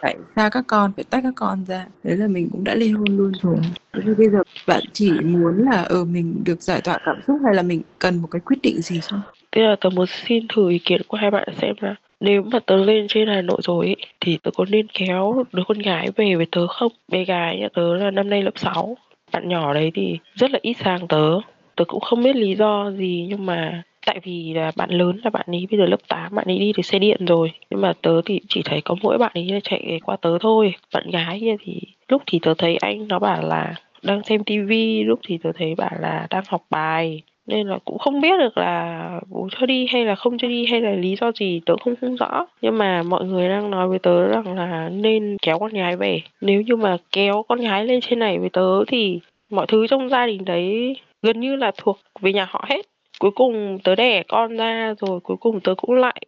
phải 0.00 0.16
xa 0.36 0.48
các 0.48 0.64
con 0.66 0.92
phải 0.96 1.04
tách 1.10 1.22
các 1.22 1.34
con 1.36 1.64
ra 1.64 1.86
đấy 2.02 2.16
là 2.16 2.26
mình 2.26 2.48
cũng 2.52 2.64
đã 2.64 2.74
ly 2.74 2.90
hôn 2.90 3.16
luôn 3.16 3.32
rồi 3.42 3.56
thế 3.92 4.14
bây 4.18 4.30
giờ 4.30 4.38
bạn 4.66 4.82
chỉ 4.92 5.10
muốn 5.10 5.58
là 5.58 5.82
ở 5.82 5.96
ừ, 5.96 6.04
mình 6.04 6.44
được 6.44 6.62
giải 6.62 6.80
tỏa 6.80 6.98
cảm 7.04 7.16
xúc 7.26 7.36
hay 7.44 7.54
là 7.54 7.62
mình 7.62 7.82
cần 7.98 8.22
một 8.22 8.28
cái 8.30 8.40
quyết 8.40 8.58
định 8.62 8.80
gì 8.82 9.00
không 9.00 9.20
Thế 9.54 9.62
là 9.62 9.76
tớ 9.80 9.90
muốn 9.90 10.06
xin 10.06 10.48
thử 10.48 10.70
ý 10.70 10.78
kiến 10.78 11.00
của 11.08 11.16
hai 11.16 11.30
bạn 11.30 11.48
xem 11.60 11.74
là 11.80 11.94
nếu 12.20 12.42
mà 12.42 12.58
tớ 12.66 12.76
lên 12.76 13.06
trên 13.08 13.28
Hà 13.28 13.42
Nội 13.42 13.60
rồi 13.62 13.86
ấy, 13.86 13.96
thì 14.20 14.38
tớ 14.42 14.50
có 14.56 14.64
nên 14.64 14.86
kéo 14.94 15.44
đứa 15.52 15.62
con 15.68 15.78
gái 15.78 16.08
về 16.16 16.34
với 16.34 16.46
tớ 16.52 16.66
không? 16.66 16.92
Bé 17.08 17.24
gái 17.24 17.58
nhà 17.58 17.68
tớ 17.74 17.94
là 17.94 18.10
năm 18.10 18.30
nay 18.30 18.42
lớp 18.42 18.50
6. 18.56 18.96
Bạn 19.32 19.48
nhỏ 19.48 19.74
đấy 19.74 19.90
thì 19.94 20.18
rất 20.34 20.50
là 20.50 20.58
ít 20.62 20.76
sang 20.84 21.08
tớ. 21.08 21.40
Tớ 21.76 21.84
cũng 21.84 22.00
không 22.00 22.22
biết 22.22 22.36
lý 22.36 22.54
do 22.54 22.90
gì 22.90 23.26
nhưng 23.28 23.46
mà 23.46 23.82
tại 24.06 24.20
vì 24.22 24.52
là 24.54 24.72
bạn 24.76 24.90
lớn 24.90 25.20
là 25.24 25.30
bạn 25.30 25.46
ấy 25.46 25.66
bây 25.70 25.78
giờ 25.78 25.86
lớp 25.86 26.08
8 26.08 26.34
bạn 26.34 26.46
ấy 26.46 26.58
đi 26.58 26.72
được 26.76 26.82
xe 26.82 26.98
điện 26.98 27.24
rồi. 27.24 27.52
Nhưng 27.70 27.80
mà 27.80 27.92
tớ 28.02 28.20
thì 28.24 28.40
chỉ 28.48 28.62
thấy 28.64 28.80
có 28.80 28.96
mỗi 29.02 29.18
bạn 29.18 29.32
ấy 29.34 29.60
chạy 29.64 30.00
qua 30.04 30.16
tớ 30.16 30.38
thôi. 30.40 30.74
Bạn 30.94 31.10
gái 31.10 31.40
kia 31.40 31.56
thì 31.60 31.80
lúc 32.08 32.22
thì 32.26 32.38
tớ 32.42 32.54
thấy 32.58 32.76
anh 32.76 33.08
nó 33.08 33.18
bảo 33.18 33.42
là 33.42 33.74
đang 34.02 34.22
xem 34.22 34.44
tivi 34.44 35.02
lúc 35.02 35.20
thì 35.26 35.38
tớ 35.38 35.52
thấy 35.52 35.74
bảo 35.74 35.92
là 36.00 36.26
đang 36.30 36.44
học 36.48 36.62
bài. 36.70 37.22
Nên 37.46 37.68
là 37.68 37.78
cũng 37.84 37.98
không 37.98 38.20
biết 38.20 38.38
được 38.38 38.58
là 38.58 39.20
bố 39.30 39.48
cho 39.50 39.66
đi 39.66 39.86
hay 39.90 40.04
là 40.04 40.14
không 40.14 40.38
cho 40.38 40.48
đi 40.48 40.66
hay 40.66 40.80
là 40.80 40.90
lý 40.90 41.16
do 41.16 41.32
gì, 41.32 41.60
tớ 41.66 41.76
không 41.76 41.94
không 42.00 42.16
rõ. 42.16 42.46
Nhưng 42.62 42.78
mà 42.78 43.02
mọi 43.02 43.24
người 43.24 43.48
đang 43.48 43.70
nói 43.70 43.88
với 43.88 43.98
tớ 43.98 44.28
rằng 44.28 44.54
là 44.54 44.88
nên 44.88 45.36
kéo 45.42 45.58
con 45.58 45.72
gái 45.72 45.96
về. 45.96 46.20
Nếu 46.40 46.62
như 46.62 46.76
mà 46.76 46.96
kéo 47.12 47.42
con 47.48 47.60
gái 47.60 47.84
lên 47.84 48.00
trên 48.00 48.18
này 48.18 48.38
với 48.38 48.50
tớ 48.50 48.84
thì 48.86 49.20
mọi 49.50 49.66
thứ 49.66 49.86
trong 49.86 50.08
gia 50.08 50.26
đình 50.26 50.44
đấy 50.44 50.96
gần 51.22 51.40
như 51.40 51.56
là 51.56 51.72
thuộc 51.76 51.98
về 52.20 52.32
nhà 52.32 52.46
họ 52.50 52.64
hết 52.68 52.86
cuối 53.18 53.30
cùng 53.34 53.78
tớ 53.84 53.94
đẻ 53.94 54.22
con 54.28 54.56
ra 54.56 54.94
rồi, 55.00 55.20
cuối 55.20 55.36
cùng 55.40 55.60
tớ 55.60 55.74
cũng 55.76 55.94
lại 55.94 56.22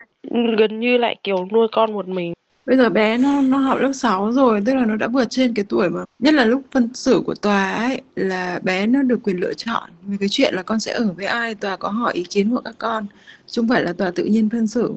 gần 0.58 0.80
như 0.80 0.98
lại, 0.98 1.16
kiểu, 1.24 1.48
nuôi 1.52 1.68
con 1.72 1.92
một 1.92 2.08
mình. 2.08 2.32
Bây 2.66 2.76
giờ 2.76 2.88
bé 2.88 3.18
nó 3.18 3.42
nó 3.42 3.58
học 3.58 3.78
lớp 3.80 3.92
6 3.92 4.32
rồi, 4.32 4.62
tức 4.66 4.74
là 4.74 4.84
nó 4.86 4.96
đã 4.96 5.08
vượt 5.08 5.30
trên 5.30 5.54
cái 5.54 5.64
tuổi 5.68 5.90
mà, 5.90 6.00
nhất 6.18 6.34
là 6.34 6.44
lúc 6.44 6.62
phân 6.72 6.94
xử 6.94 7.22
của 7.26 7.34
tòa 7.34 7.72
ấy, 7.72 8.00
là 8.16 8.60
bé 8.62 8.86
nó 8.86 9.02
được 9.02 9.22
quyền 9.22 9.36
lựa 9.36 9.54
chọn. 9.54 9.90
Về 10.02 10.16
cái 10.20 10.28
chuyện 10.28 10.54
là 10.54 10.62
con 10.62 10.80
sẽ 10.80 10.92
ở 10.92 11.12
với 11.16 11.26
ai, 11.26 11.54
tòa 11.54 11.76
có 11.76 11.88
hỏi 11.88 12.12
ý 12.14 12.24
kiến 12.30 12.50
của 12.50 12.60
các 12.60 12.74
con, 12.78 13.06
chứ 13.46 13.62
không 13.62 13.68
phải 13.68 13.82
là 13.82 13.92
tòa 13.92 14.10
tự 14.10 14.24
nhiên 14.24 14.48
phân 14.50 14.66
xử. 14.66 14.94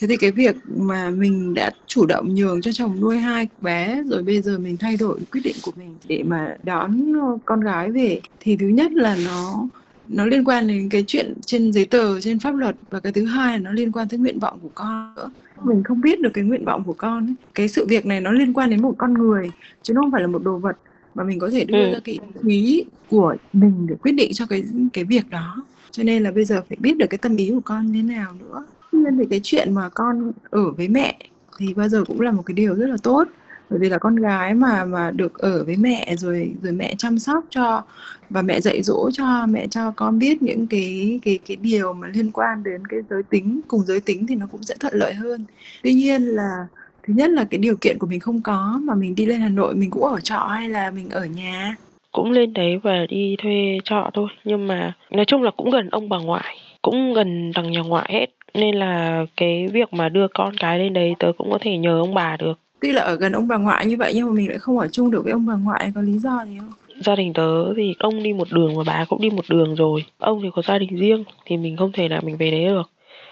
Thế 0.00 0.06
thì 0.06 0.16
cái 0.16 0.30
việc 0.30 0.56
mà 0.76 1.10
mình 1.10 1.54
đã 1.54 1.70
chủ 1.86 2.06
động 2.06 2.34
nhường 2.34 2.62
cho 2.62 2.72
chồng 2.72 3.00
nuôi 3.00 3.18
hai 3.18 3.48
bé, 3.60 4.02
rồi 4.06 4.22
bây 4.22 4.42
giờ 4.42 4.58
mình 4.58 4.76
thay 4.76 4.96
đổi 4.96 5.18
quyết 5.32 5.40
định 5.44 5.56
của 5.62 5.72
mình 5.76 5.96
để 6.08 6.22
mà 6.22 6.56
đón 6.62 7.12
con 7.44 7.60
gái 7.60 7.90
về, 7.90 8.20
thì 8.40 8.56
thứ 8.56 8.66
nhất 8.66 8.92
là 8.92 9.16
nó 9.26 9.66
nó 10.08 10.26
liên 10.26 10.44
quan 10.44 10.66
đến 10.66 10.88
cái 10.88 11.04
chuyện 11.06 11.34
trên 11.46 11.72
giấy 11.72 11.84
tờ 11.84 12.20
trên 12.20 12.38
pháp 12.38 12.54
luật. 12.54 12.76
Và 12.90 13.00
cái 13.00 13.12
thứ 13.12 13.24
hai 13.24 13.52
là 13.52 13.58
nó 13.58 13.72
liên 13.72 13.92
quan 13.92 14.08
tới 14.08 14.18
nguyện 14.18 14.38
vọng 14.38 14.58
của 14.62 14.70
con 14.74 15.14
nữa. 15.16 15.30
Mình 15.62 15.82
không 15.82 16.00
biết 16.00 16.20
được 16.20 16.30
cái 16.34 16.44
nguyện 16.44 16.64
vọng 16.64 16.84
của 16.84 16.92
con 16.92 17.26
ấy. 17.26 17.34
cái 17.54 17.68
sự 17.68 17.86
việc 17.86 18.06
này 18.06 18.20
nó 18.20 18.32
liên 18.32 18.52
quan 18.52 18.70
đến 18.70 18.82
một 18.82 18.94
con 18.98 19.14
người 19.14 19.50
chứ 19.82 19.94
nó 19.94 20.00
không 20.00 20.10
phải 20.12 20.20
là 20.20 20.26
một 20.26 20.42
đồ 20.44 20.58
vật 20.58 20.76
mà 21.14 21.24
mình 21.24 21.38
có 21.38 21.50
thể 21.50 21.64
đưa 21.64 21.84
ừ. 21.84 21.92
ra 21.92 21.98
cái 22.04 22.18
ý 22.46 22.84
của 23.10 23.36
mình 23.52 23.86
để 23.88 23.94
quyết 24.02 24.12
định 24.12 24.32
cho 24.32 24.46
cái 24.46 24.64
cái 24.92 25.04
việc 25.04 25.30
đó. 25.30 25.62
Cho 25.90 26.02
nên 26.02 26.22
là 26.22 26.30
bây 26.30 26.44
giờ 26.44 26.62
phải 26.68 26.76
biết 26.80 26.96
được 26.96 27.06
cái 27.10 27.18
tâm 27.18 27.36
ý 27.36 27.50
của 27.50 27.60
con 27.64 27.86
như 27.86 28.02
thế 28.02 28.14
nào 28.14 28.32
nữa. 28.40 28.66
Nên 28.92 29.18
thì 29.18 29.24
cái 29.30 29.40
chuyện 29.42 29.74
mà 29.74 29.88
con 29.88 30.32
ở 30.50 30.70
với 30.70 30.88
mẹ 30.88 31.18
thì 31.58 31.74
bao 31.74 31.88
giờ 31.88 32.04
cũng 32.04 32.20
là 32.20 32.32
một 32.32 32.42
cái 32.46 32.54
điều 32.54 32.74
rất 32.74 32.86
là 32.86 32.96
tốt 33.02 33.28
bởi 33.70 33.78
vì 33.78 33.88
là 33.88 33.98
con 33.98 34.16
gái 34.16 34.54
mà 34.54 34.84
mà 34.84 35.10
được 35.10 35.38
ở 35.38 35.64
với 35.64 35.76
mẹ 35.76 36.14
rồi 36.16 36.54
rồi 36.62 36.72
mẹ 36.72 36.94
chăm 36.98 37.18
sóc 37.18 37.44
cho 37.50 37.82
và 38.30 38.42
mẹ 38.42 38.60
dạy 38.60 38.82
dỗ 38.82 39.10
cho, 39.12 39.46
mẹ 39.48 39.66
cho 39.66 39.92
con 39.96 40.18
biết 40.18 40.42
những 40.42 40.66
cái 40.66 41.20
cái 41.24 41.38
cái 41.46 41.56
điều 41.56 41.92
mà 41.92 42.08
liên 42.14 42.30
quan 42.32 42.62
đến 42.62 42.86
cái 42.86 43.00
giới 43.10 43.22
tính, 43.22 43.60
cùng 43.68 43.80
giới 43.80 44.00
tính 44.00 44.26
thì 44.26 44.34
nó 44.34 44.46
cũng 44.52 44.62
sẽ 44.62 44.74
thuận 44.80 44.94
lợi 44.96 45.14
hơn. 45.14 45.44
Tuy 45.82 45.92
nhiên 45.92 46.22
là, 46.22 46.66
thứ 47.02 47.14
nhất 47.16 47.30
là 47.30 47.44
cái 47.44 47.58
điều 47.58 47.76
kiện 47.76 47.98
của 47.98 48.06
mình 48.06 48.20
không 48.20 48.42
có 48.42 48.80
mà 48.82 48.94
mình 48.94 49.14
đi 49.14 49.26
lên 49.26 49.40
Hà 49.40 49.48
Nội, 49.48 49.74
mình 49.74 49.90
cũng 49.90 50.04
ở 50.04 50.20
trọ 50.20 50.38
hay 50.38 50.68
là 50.68 50.90
mình 50.90 51.10
ở 51.10 51.24
nhà. 51.24 51.76
Cũng 52.12 52.30
lên 52.30 52.52
đấy 52.52 52.78
và 52.82 53.06
đi 53.08 53.36
thuê 53.42 53.78
trọ 53.84 54.10
thôi, 54.14 54.28
nhưng 54.44 54.66
mà 54.66 54.92
nói 55.10 55.24
chung 55.24 55.42
là 55.42 55.50
cũng 55.50 55.70
gần 55.70 55.88
ông 55.90 56.08
bà 56.08 56.18
ngoại, 56.18 56.56
cũng 56.82 57.14
gần 57.14 57.52
đằng 57.54 57.72
nhà 57.72 57.80
ngoại 57.80 58.10
hết. 58.12 58.26
Nên 58.54 58.74
là 58.74 59.24
cái 59.36 59.68
việc 59.68 59.92
mà 59.92 60.08
đưa 60.08 60.26
con 60.34 60.56
cái 60.56 60.78
lên 60.78 60.92
đấy 60.92 61.14
tớ 61.18 61.32
cũng 61.38 61.50
có 61.50 61.58
thể 61.60 61.78
nhờ 61.78 62.00
ông 62.00 62.14
bà 62.14 62.36
được 62.36 62.63
tuy 62.84 62.92
là 62.92 63.02
ở 63.02 63.16
gần 63.16 63.32
ông 63.32 63.48
bà 63.48 63.56
ngoại 63.56 63.86
như 63.86 63.96
vậy 63.96 64.12
nhưng 64.14 64.26
mà 64.26 64.32
mình 64.32 64.48
lại 64.48 64.58
không 64.58 64.78
ở 64.78 64.88
chung 64.88 65.10
được 65.10 65.24
với 65.24 65.32
ông 65.32 65.46
bà 65.46 65.54
ngoại, 65.54 65.92
có 65.94 66.00
lý 66.00 66.18
do 66.18 66.44
gì 66.44 66.58
không? 66.58 66.72
Gia 67.00 67.16
đình 67.16 67.32
tớ 67.32 67.74
thì 67.76 67.94
ông 67.98 68.22
đi 68.22 68.32
một 68.32 68.48
đường 68.52 68.76
và 68.76 68.84
bà 68.86 69.04
cũng 69.08 69.20
đi 69.20 69.30
một 69.30 69.44
đường 69.48 69.74
rồi. 69.74 70.04
Ông 70.18 70.42
thì 70.42 70.48
có 70.54 70.62
gia 70.62 70.78
đình 70.78 70.96
riêng 70.96 71.24
thì 71.44 71.56
mình 71.56 71.76
không 71.76 71.92
thể 71.92 72.08
nào 72.08 72.20
mình 72.24 72.36
về 72.36 72.50
đấy 72.50 72.64
được. 72.64 72.90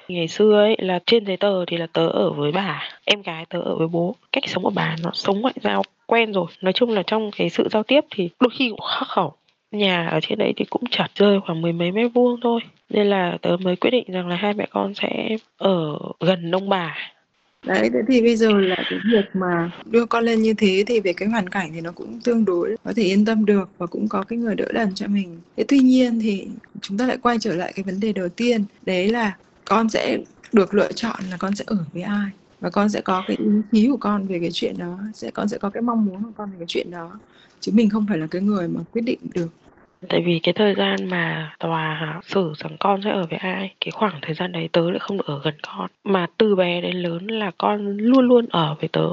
Ngày 0.09 0.28
xưa 0.28 0.52
ấy 0.61 0.76
là 0.78 0.99
trên 1.06 1.25
giấy 1.25 1.37
tờ 1.37 1.64
thì 1.64 1.76
là 1.76 1.87
tớ 1.92 2.06
ở 2.06 2.32
với 2.32 2.52
bà, 2.52 2.82
em 3.04 3.23
gái 3.23 3.47
tớ 3.49 3.61
ở 3.61 3.76
với 3.76 3.88
bố. 3.88 4.14
Cách 4.32 4.44
sống 4.47 4.62
của 4.62 4.73
bà 4.75 4.97
nó 5.02 5.11
sống 5.14 5.40
ngoại 5.40 5.54
giao 5.62 5.82
quen 6.06 6.32
rồi. 6.32 6.47
Nói 6.61 6.73
chung 6.73 6.90
là 6.90 7.02
trong 7.06 7.30
cái 7.37 7.50
sự 7.50 7.68
giao 7.71 7.82
tiếp 7.82 8.00
thì 8.11 8.30
đôi 8.40 8.50
khi 8.59 8.68
cũng 8.68 8.87
khắc 8.99 9.09
khẩu. 9.09 9.32
Nhà 9.73 10.09
ở 10.09 10.21
trên 10.23 10.38
đấy 10.38 10.52
thì 10.56 10.64
cũng 10.71 10.82
chặt 10.90 11.09
rơi 11.14 11.40
khoảng 11.47 11.62
mười 11.62 11.73
mấy 11.73 11.92
mét 11.92 12.11
vuông 12.14 12.40
thôi. 12.42 12.61
Nên 12.90 13.06
là 13.06 13.38
tớ 13.42 13.56
mới 13.56 13.76
quyết 13.76 13.90
định 13.90 14.04
rằng 14.09 14.28
là 14.28 14.37
hai 14.37 14.54
mẹ 14.54 14.66
con 14.71 14.94
sẽ 14.94 15.37
ở 15.57 15.98
gần 16.20 16.50
ông 16.50 16.68
bà 16.68 16.96
đấy, 17.66 17.90
thế 17.92 17.98
thì 18.09 18.22
bây 18.22 18.37
giờ 18.37 18.61
là 18.61 18.77
cái 18.90 18.98
việc 19.12 19.25
mà 19.33 19.70
đưa 19.85 20.07
con 20.07 20.25
lên 20.25 20.42
như 20.42 20.55
thế 20.55 20.85
thì 20.87 21.01
về 21.01 21.12
cái 21.12 21.29
hoàn 21.29 21.48
cảnh 21.48 21.70
thì 21.75 21.81
nó 21.81 21.92
cũng 21.92 22.20
tương 22.25 22.44
đối 22.44 22.77
có 22.85 22.92
thể 22.96 23.03
yên 23.03 23.25
tâm 23.25 23.44
được 23.44 23.70
và 23.79 23.87
cũng 23.87 24.09
có 24.09 24.22
cái 24.22 24.38
người 24.38 24.55
đỡ 24.55 24.66
đần 24.75 24.94
cho 24.94 25.07
mình. 25.07 25.40
Thế 25.57 25.64
tuy 25.68 25.79
nhiên 25.79 26.20
thì 26.20 26.48
chúng 26.81 26.98
ta 26.98 27.07
lại 27.07 27.18
quay 27.22 27.38
trở 27.40 27.55
lại 27.55 27.72
cái 27.77 27.83
vấn 27.85 28.01
đề 28.01 28.12
đầu 28.12 28.29
tiên, 28.29 28.64
đấy 28.87 29.09
là 29.09 29.37
con 29.64 29.88
sẽ 29.88 30.18
được 30.53 30.75
lựa 30.75 30.92
chọn 30.92 31.20
là 31.31 31.37
con 31.37 31.55
sẽ 31.55 31.64
ở 31.66 31.85
với 31.92 32.03
ai 32.03 32.31
và 32.61 32.70
con 32.70 32.88
sẽ 32.88 33.01
có 33.01 33.25
cái 33.27 33.37
ý 33.37 33.46
chí 33.72 33.88
của 33.88 33.96
con 33.96 34.27
về 34.27 34.38
cái 34.40 34.51
chuyện 34.53 34.79
đó, 34.79 34.98
sẽ 35.14 35.31
con 35.31 35.48
sẽ 35.48 35.59
có 35.59 35.70
cái 35.70 35.83
mong 35.83 36.07
muốn 36.07 36.22
của 36.22 36.33
con 36.37 36.51
về 36.51 36.57
cái 36.59 36.66
chuyện 36.68 36.90
đó. 36.90 37.20
Chứ 37.61 37.72
mình 37.75 37.90
không 37.90 38.07
phải 38.09 38.18
là 38.18 38.27
cái 38.27 38.42
người 38.42 38.68
mà 38.68 38.81
quyết 38.92 39.03
định 39.03 39.18
được 39.35 39.48
tại 40.09 40.21
vì 40.21 40.38
cái 40.38 40.53
thời 40.53 40.75
gian 40.75 41.09
mà 41.09 41.53
tòa 41.59 42.21
xử 42.25 42.53
rằng 42.57 42.77
con 42.81 43.03
sẽ 43.03 43.11
ở 43.11 43.27
với 43.31 43.38
ai, 43.38 43.75
cái 43.81 43.91
khoảng 43.91 44.19
thời 44.23 44.35
gian 44.35 44.53
đấy 44.53 44.69
tớ 44.73 44.91
lại 44.91 44.99
không 44.99 45.17
được 45.17 45.27
ở 45.27 45.41
gần 45.45 45.55
con. 45.62 45.91
Mà 46.05 46.27
từ 46.37 46.55
bé 46.55 46.81
đến 46.81 46.97
lớn 46.97 47.27
là 47.27 47.51
con 47.59 47.97
luôn 47.97 48.29
luôn 48.29 48.47
ở 48.51 48.77
với 48.81 48.88
tớ. 48.88 49.09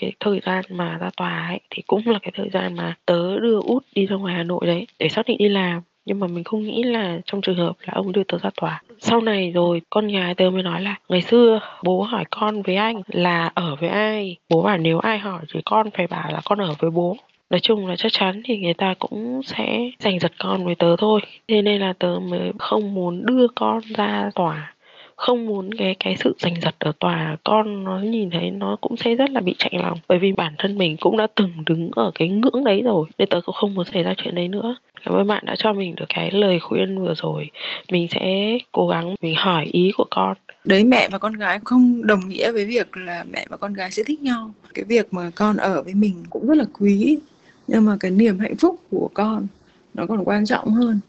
Cái 0.00 0.12
thời 0.20 0.40
gian 0.46 0.64
mà 0.68 0.98
ra 0.98 1.10
tòa 1.16 1.46
ấy, 1.48 1.60
thì 1.70 1.82
cũng 1.86 2.02
là 2.06 2.18
cái 2.22 2.32
thời 2.34 2.50
gian 2.50 2.76
mà 2.76 2.94
tớ 3.06 3.40
đưa 3.40 3.60
út 3.60 3.84
đi 3.94 4.06
ra 4.06 4.16
ngoài 4.16 4.34
hà 4.34 4.42
nội 4.42 4.66
đấy, 4.66 4.86
để 4.98 5.08
xác 5.08 5.26
định 5.26 5.38
đi 5.38 5.48
làm. 5.48 5.82
Nhưng 6.04 6.20
mà 6.20 6.26
mình 6.26 6.44
không 6.44 6.62
nghĩ 6.62 6.82
là 6.82 7.18
trong 7.24 7.40
trường 7.40 7.56
hợp 7.56 7.72
là 7.80 7.92
ông 7.94 8.12
đưa 8.12 8.22
tớ 8.24 8.38
ra 8.38 8.50
tòa. 8.60 8.82
Sau 8.98 9.20
này 9.20 9.52
rồi, 9.54 9.82
con 9.90 10.08
gái 10.08 10.34
tớ 10.34 10.50
mới 10.50 10.62
nói 10.62 10.82
là, 10.82 10.96
ngày 11.08 11.22
xưa 11.22 11.60
bố 11.82 12.02
hỏi 12.02 12.24
con 12.30 12.62
với 12.62 12.76
anh 12.76 13.02
là 13.06 13.50
ở 13.54 13.76
với 13.76 13.88
ai? 13.88 14.36
Bố 14.48 14.62
bảo 14.62 14.78
nếu 14.78 14.98
ai 14.98 15.18
hỏi 15.18 15.42
thì 15.54 15.60
con 15.64 15.90
phải 15.90 16.06
bảo 16.06 16.32
là 16.32 16.40
con 16.44 16.58
ở 16.58 16.74
với 16.78 16.90
bố 16.90 17.16
nói 17.52 17.60
chung 17.60 17.86
là 17.86 17.96
chắc 17.96 18.12
chắn 18.12 18.42
thì 18.44 18.58
người 18.58 18.74
ta 18.74 18.94
cũng 18.98 19.42
sẽ 19.42 19.90
giành 19.98 20.18
giật 20.18 20.32
con 20.38 20.64
với 20.64 20.74
tớ 20.74 20.96
thôi. 20.98 21.20
Thế 21.48 21.62
nên 21.62 21.80
là 21.80 21.92
tớ 21.98 22.18
mới 22.30 22.52
không 22.58 22.94
muốn 22.94 23.26
đưa 23.26 23.46
con 23.54 23.80
ra 23.96 24.30
tòa. 24.34 24.74
Không 25.16 25.46
muốn 25.46 25.74
cái 25.74 25.96
cái 25.98 26.16
sự 26.16 26.34
giành 26.38 26.60
giật 26.60 26.74
ở 26.78 26.92
tòa, 26.98 27.36
con 27.44 27.84
nó 27.84 27.98
nhìn 27.98 28.30
thấy 28.30 28.50
nó 28.50 28.76
cũng 28.80 28.96
sẽ 28.96 29.14
rất 29.14 29.30
là 29.30 29.40
bị 29.40 29.54
chạy 29.58 29.72
lòng. 29.82 29.98
Bởi 30.08 30.18
vì 30.18 30.32
bản 30.32 30.54
thân 30.58 30.78
mình 30.78 30.96
cũng 30.96 31.16
đã 31.16 31.26
từng 31.34 31.50
đứng 31.66 31.90
ở 31.92 32.10
cái 32.14 32.28
ngưỡng 32.28 32.64
đấy 32.64 32.82
rồi, 32.82 33.06
nên 33.18 33.28
tớ 33.28 33.40
cũng 33.40 33.54
không 33.54 33.74
muốn 33.74 33.84
xảy 33.84 34.02
ra 34.02 34.14
chuyện 34.16 34.34
đấy 34.34 34.48
nữa. 34.48 34.76
Cảm 35.04 35.14
ơn 35.14 35.26
bạn 35.26 35.44
đã 35.46 35.56
cho 35.56 35.72
mình 35.72 35.94
được 35.94 36.06
cái 36.08 36.30
lời 36.30 36.60
khuyên 36.60 36.98
vừa 36.98 37.14
rồi. 37.14 37.50
Mình 37.90 38.08
sẽ 38.10 38.58
cố 38.72 38.88
gắng 38.88 39.14
mình 39.22 39.34
hỏi 39.34 39.64
ý 39.72 39.92
của 39.96 40.06
con. 40.10 40.36
Đấy, 40.64 40.84
mẹ 40.84 41.08
và 41.08 41.18
con 41.18 41.32
gái 41.32 41.58
không 41.64 42.06
đồng 42.06 42.28
nghĩa 42.28 42.52
với 42.52 42.66
việc 42.66 42.96
là 42.96 43.24
mẹ 43.32 43.46
và 43.48 43.56
con 43.56 43.74
gái 43.74 43.90
sẽ 43.90 44.02
thích 44.06 44.20
nhau. 44.20 44.50
Cái 44.74 44.84
việc 44.84 45.14
mà 45.14 45.30
con 45.34 45.56
ở 45.56 45.82
với 45.82 45.94
mình 45.94 46.14
cũng 46.30 46.46
rất 46.46 46.58
là 46.58 46.64
quý 46.80 47.18
nhưng 47.66 47.84
mà 47.84 47.96
cái 48.00 48.10
niềm 48.10 48.38
hạnh 48.38 48.56
phúc 48.56 48.80
của 48.90 49.10
con 49.14 49.46
nó 49.94 50.06
còn 50.06 50.24
quan 50.24 50.46
trọng 50.46 50.70
hơn. 50.74 51.00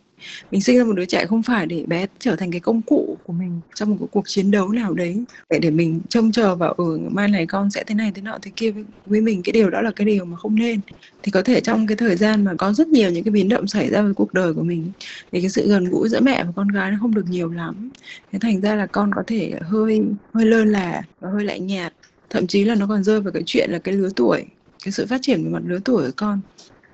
Mình 0.51 0.61
sinh 0.61 0.77
ra 0.77 0.83
một 0.83 0.93
đứa 0.93 1.05
trẻ 1.05 1.25
không 1.25 1.43
phải 1.43 1.65
để 1.65 1.83
bé 1.87 2.05
trở 2.19 2.35
thành 2.35 2.51
cái 2.51 2.59
công 2.59 2.81
cụ 2.81 3.17
của 3.23 3.33
mình 3.33 3.61
trong 3.75 3.89
một 3.89 4.07
cuộc 4.11 4.27
chiến 4.27 4.51
đấu 4.51 4.69
nào 4.69 4.93
đấy. 4.93 5.23
Để 5.49 5.59
để 5.59 5.71
mình 5.71 6.01
trông 6.09 6.31
chờ 6.31 6.55
vào 6.55 6.73
ừ 6.73 6.99
mai 7.11 7.27
này 7.27 7.45
con 7.45 7.71
sẽ 7.71 7.83
thế 7.87 7.95
này 7.95 8.11
thế 8.15 8.21
nọ 8.21 8.37
thế 8.41 8.51
kia 8.55 8.71
với, 8.71 8.83
với 9.05 9.21
mình 9.21 9.43
cái 9.43 9.53
điều 9.53 9.69
đó 9.69 9.81
là 9.81 9.91
cái 9.95 10.05
điều 10.05 10.25
mà 10.25 10.37
không 10.37 10.55
nên. 10.55 10.79
Thì 11.23 11.31
có 11.31 11.41
thể 11.41 11.61
trong 11.61 11.87
cái 11.87 11.97
thời 11.97 12.15
gian 12.15 12.43
mà 12.43 12.53
có 12.57 12.73
rất 12.73 12.87
nhiều 12.87 13.11
những 13.11 13.23
cái 13.23 13.31
biến 13.31 13.49
động 13.49 13.67
xảy 13.67 13.89
ra 13.89 14.01
với 14.01 14.13
cuộc 14.13 14.33
đời 14.33 14.53
của 14.53 14.63
mình 14.63 14.91
thì 15.31 15.41
cái 15.41 15.49
sự 15.49 15.67
gần 15.67 15.85
gũi 15.89 16.09
giữa 16.09 16.19
mẹ 16.21 16.43
và 16.43 16.51
con 16.55 16.67
gái 16.67 16.91
nó 16.91 16.97
không 17.01 17.15
được 17.15 17.25
nhiều 17.29 17.51
lắm. 17.51 17.89
Thế 18.31 18.39
thành 18.39 18.61
ra 18.61 18.75
là 18.75 18.87
con 18.87 19.11
có 19.15 19.23
thể 19.27 19.53
hơi 19.61 20.01
hơi 20.33 20.45
lơ 20.45 20.65
là 20.65 21.01
và 21.19 21.29
hơi 21.29 21.43
lạnh 21.45 21.67
nhạt. 21.67 21.93
Thậm 22.29 22.47
chí 22.47 22.63
là 22.63 22.75
nó 22.75 22.87
còn 22.87 23.03
rơi 23.03 23.21
vào 23.21 23.31
cái 23.33 23.43
chuyện 23.45 23.71
là 23.71 23.79
cái 23.79 23.95
lứa 23.95 24.09
tuổi 24.15 24.45
cái 24.83 24.91
sự 24.91 25.05
phát 25.05 25.21
triển 25.21 25.43
về 25.43 25.49
mặt 25.49 25.61
lứa 25.65 25.79
tuổi 25.85 26.03
của 26.03 26.11
con 26.15 26.39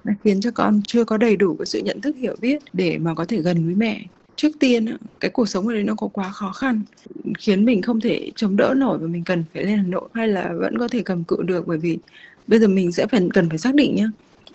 nó 0.04 0.14
khiến 0.24 0.42
cho 0.42 0.52
con 0.52 0.82
chưa 0.88 1.04
có 1.04 1.18
đầy 1.18 1.36
đủ 1.36 1.56
cái 1.60 1.66
sự 1.66 1.82
nhận 1.86 2.02
thức, 2.02 2.16
hiểu 2.16 2.36
biết 2.42 2.62
để 2.74 2.98
mà 2.98 3.14
có 3.14 3.26
thể 3.26 3.38
gần 3.38 3.66
với 3.66 3.76
mẹ. 3.76 4.02
Trước 4.36 4.50
tiên 4.60 4.98
cái 5.20 5.32
cuộc 5.32 5.50
sống 5.50 5.68
ở 5.68 5.74
đây 5.74 5.84
nó 5.84 5.96
có 5.96 6.08
quá 6.08 6.30
khó 6.30 6.52
khăn, 6.52 6.82
khiến 7.40 7.66
mình 7.66 7.82
không 7.82 8.02
thể 8.02 8.32
chống 8.36 8.56
đỡ 8.56 8.74
nổi 8.78 8.98
và 8.98 9.08
mình 9.08 9.24
cần 9.24 9.44
phải 9.54 9.64
lên 9.64 9.78
Hà 9.78 9.84
Nội 9.84 10.10
hay 10.14 10.28
là 10.28 10.50
vẫn 10.60 10.78
có 10.78 10.88
thể 10.88 11.02
cầm 11.06 11.24
cự 11.24 11.38
được. 11.42 11.68
Bởi 11.68 11.78
vì 11.78 11.98
bây 12.48 12.60
giờ 12.60 12.68
mình 12.68 12.92
sẽ 12.92 13.08
phải, 13.08 13.22
cần 13.34 13.50
phải 13.50 13.58
xác 13.58 13.76
định 13.76 13.96
nhá 13.96 14.08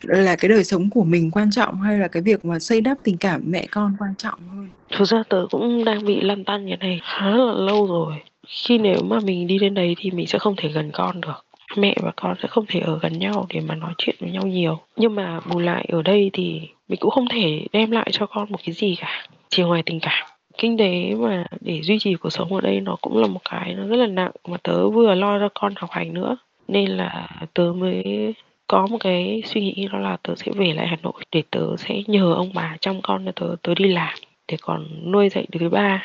là 0.02 0.36
cái 0.36 0.48
đời 0.48 0.64
sống 0.64 0.90
của 0.90 1.04
mình 1.04 1.30
quan 1.30 1.50
trọng 1.50 1.80
hay 1.80 1.98
là 1.98 2.08
cái 2.08 2.22
việc 2.22 2.44
mà 2.44 2.58
xây 2.58 2.80
đắp 2.80 2.98
tình 3.02 3.16
cảm 3.16 3.42
mẹ 3.46 3.66
con 3.70 3.96
quan 3.98 4.14
trọng 4.18 4.38
hơn? 4.48 4.68
Thực 4.98 5.04
ra 5.04 5.22
tớ 5.28 5.46
cũng 5.50 5.84
đang 5.84 6.06
bị 6.06 6.20
lăn 6.20 6.44
tăn 6.44 6.66
như 6.66 6.76
này 6.76 7.00
khá 7.02 7.30
là 7.30 7.52
lâu 7.52 7.86
rồi. 7.86 8.14
Khi 8.46 8.78
nếu 8.78 9.02
mà 9.02 9.20
mình 9.20 9.46
đi 9.46 9.58
lên 9.58 9.74
đấy 9.74 9.94
thì 9.98 10.10
mình 10.10 10.26
sẽ 10.26 10.38
không 10.38 10.54
thể 10.58 10.68
gần 10.68 10.90
con 10.92 11.20
được 11.20 11.44
mẹ 11.76 11.94
và 12.02 12.12
con 12.16 12.36
sẽ 12.42 12.48
không 12.48 12.64
thể 12.68 12.80
ở 12.80 12.98
gần 13.02 13.18
nhau 13.18 13.46
để 13.54 13.60
mà 13.60 13.74
nói 13.74 13.94
chuyện 13.98 14.16
với 14.20 14.30
nhau 14.30 14.46
nhiều. 14.46 14.78
Nhưng 14.96 15.14
mà 15.14 15.40
bù 15.40 15.58
lại 15.58 15.88
ở 15.92 16.02
đây 16.02 16.30
thì 16.32 16.60
mình 16.88 16.98
cũng 17.00 17.10
không 17.10 17.28
thể 17.30 17.66
đem 17.72 17.90
lại 17.90 18.08
cho 18.12 18.26
con 18.26 18.52
một 18.52 18.58
cái 18.64 18.72
gì 18.72 18.96
cả, 19.00 19.26
chỉ 19.48 19.62
ngoài 19.62 19.82
tình 19.86 20.00
cảm. 20.00 20.26
Kinh 20.58 20.78
tế 20.78 21.14
mà 21.14 21.46
để 21.60 21.80
duy 21.82 21.98
trì 21.98 22.14
cuộc 22.14 22.30
sống 22.30 22.54
ở 22.54 22.60
đây 22.60 22.80
nó 22.80 22.96
cũng 23.00 23.16
là 23.16 23.26
một 23.26 23.40
cái 23.50 23.74
nó 23.74 23.86
rất 23.86 23.96
là 23.96 24.06
nặng 24.06 24.30
mà 24.48 24.56
tớ 24.62 24.90
vừa 24.90 25.14
lo 25.14 25.38
cho 25.38 25.48
con 25.54 25.72
học 25.76 25.90
hành 25.90 26.14
nữa. 26.14 26.36
Nên 26.68 26.90
là 26.90 27.28
tớ 27.54 27.72
mới 27.76 28.34
có 28.66 28.86
một 28.86 28.96
cái 29.00 29.42
suy 29.46 29.60
nghĩ 29.60 29.88
đó 29.92 29.98
là 29.98 30.16
tớ 30.22 30.34
sẽ 30.36 30.52
về 30.56 30.72
lại 30.72 30.86
Hà 30.86 30.96
Nội 31.02 31.24
để 31.32 31.42
tớ 31.50 31.76
sẽ 31.76 32.02
nhờ 32.06 32.34
ông 32.34 32.50
bà 32.54 32.76
chăm 32.80 33.02
con 33.02 33.24
cho 33.24 33.32
tớ 33.32 33.56
tớ 33.62 33.74
đi 33.74 33.88
làm 33.88 34.14
để 34.48 34.56
còn 34.60 35.12
nuôi 35.12 35.28
dạy 35.28 35.46
đứa 35.48 35.68
ba. 35.68 36.02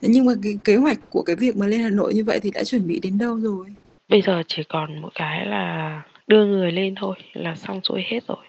Nhưng 0.00 0.24
mà 0.24 0.32
cái 0.42 0.52
kế 0.64 0.76
hoạch 0.76 0.98
của 1.10 1.22
cái 1.22 1.36
việc 1.36 1.56
mà 1.56 1.66
lên 1.66 1.80
Hà 1.80 1.90
Nội 1.90 2.14
như 2.14 2.24
vậy 2.24 2.40
thì 2.42 2.50
đã 2.54 2.64
chuẩn 2.64 2.88
bị 2.88 3.00
đến 3.02 3.18
đâu 3.18 3.36
rồi? 3.36 3.66
Bây 4.12 4.22
giờ 4.22 4.42
chỉ 4.46 4.62
còn 4.62 4.98
một 4.98 5.08
cái 5.14 5.46
là 5.46 6.02
đưa 6.26 6.46
người 6.46 6.72
lên 6.72 6.94
thôi, 6.94 7.16
là 7.32 7.54
xong 7.54 7.80
xuôi 7.82 8.04
hết 8.06 8.20
rồi. 8.28 8.44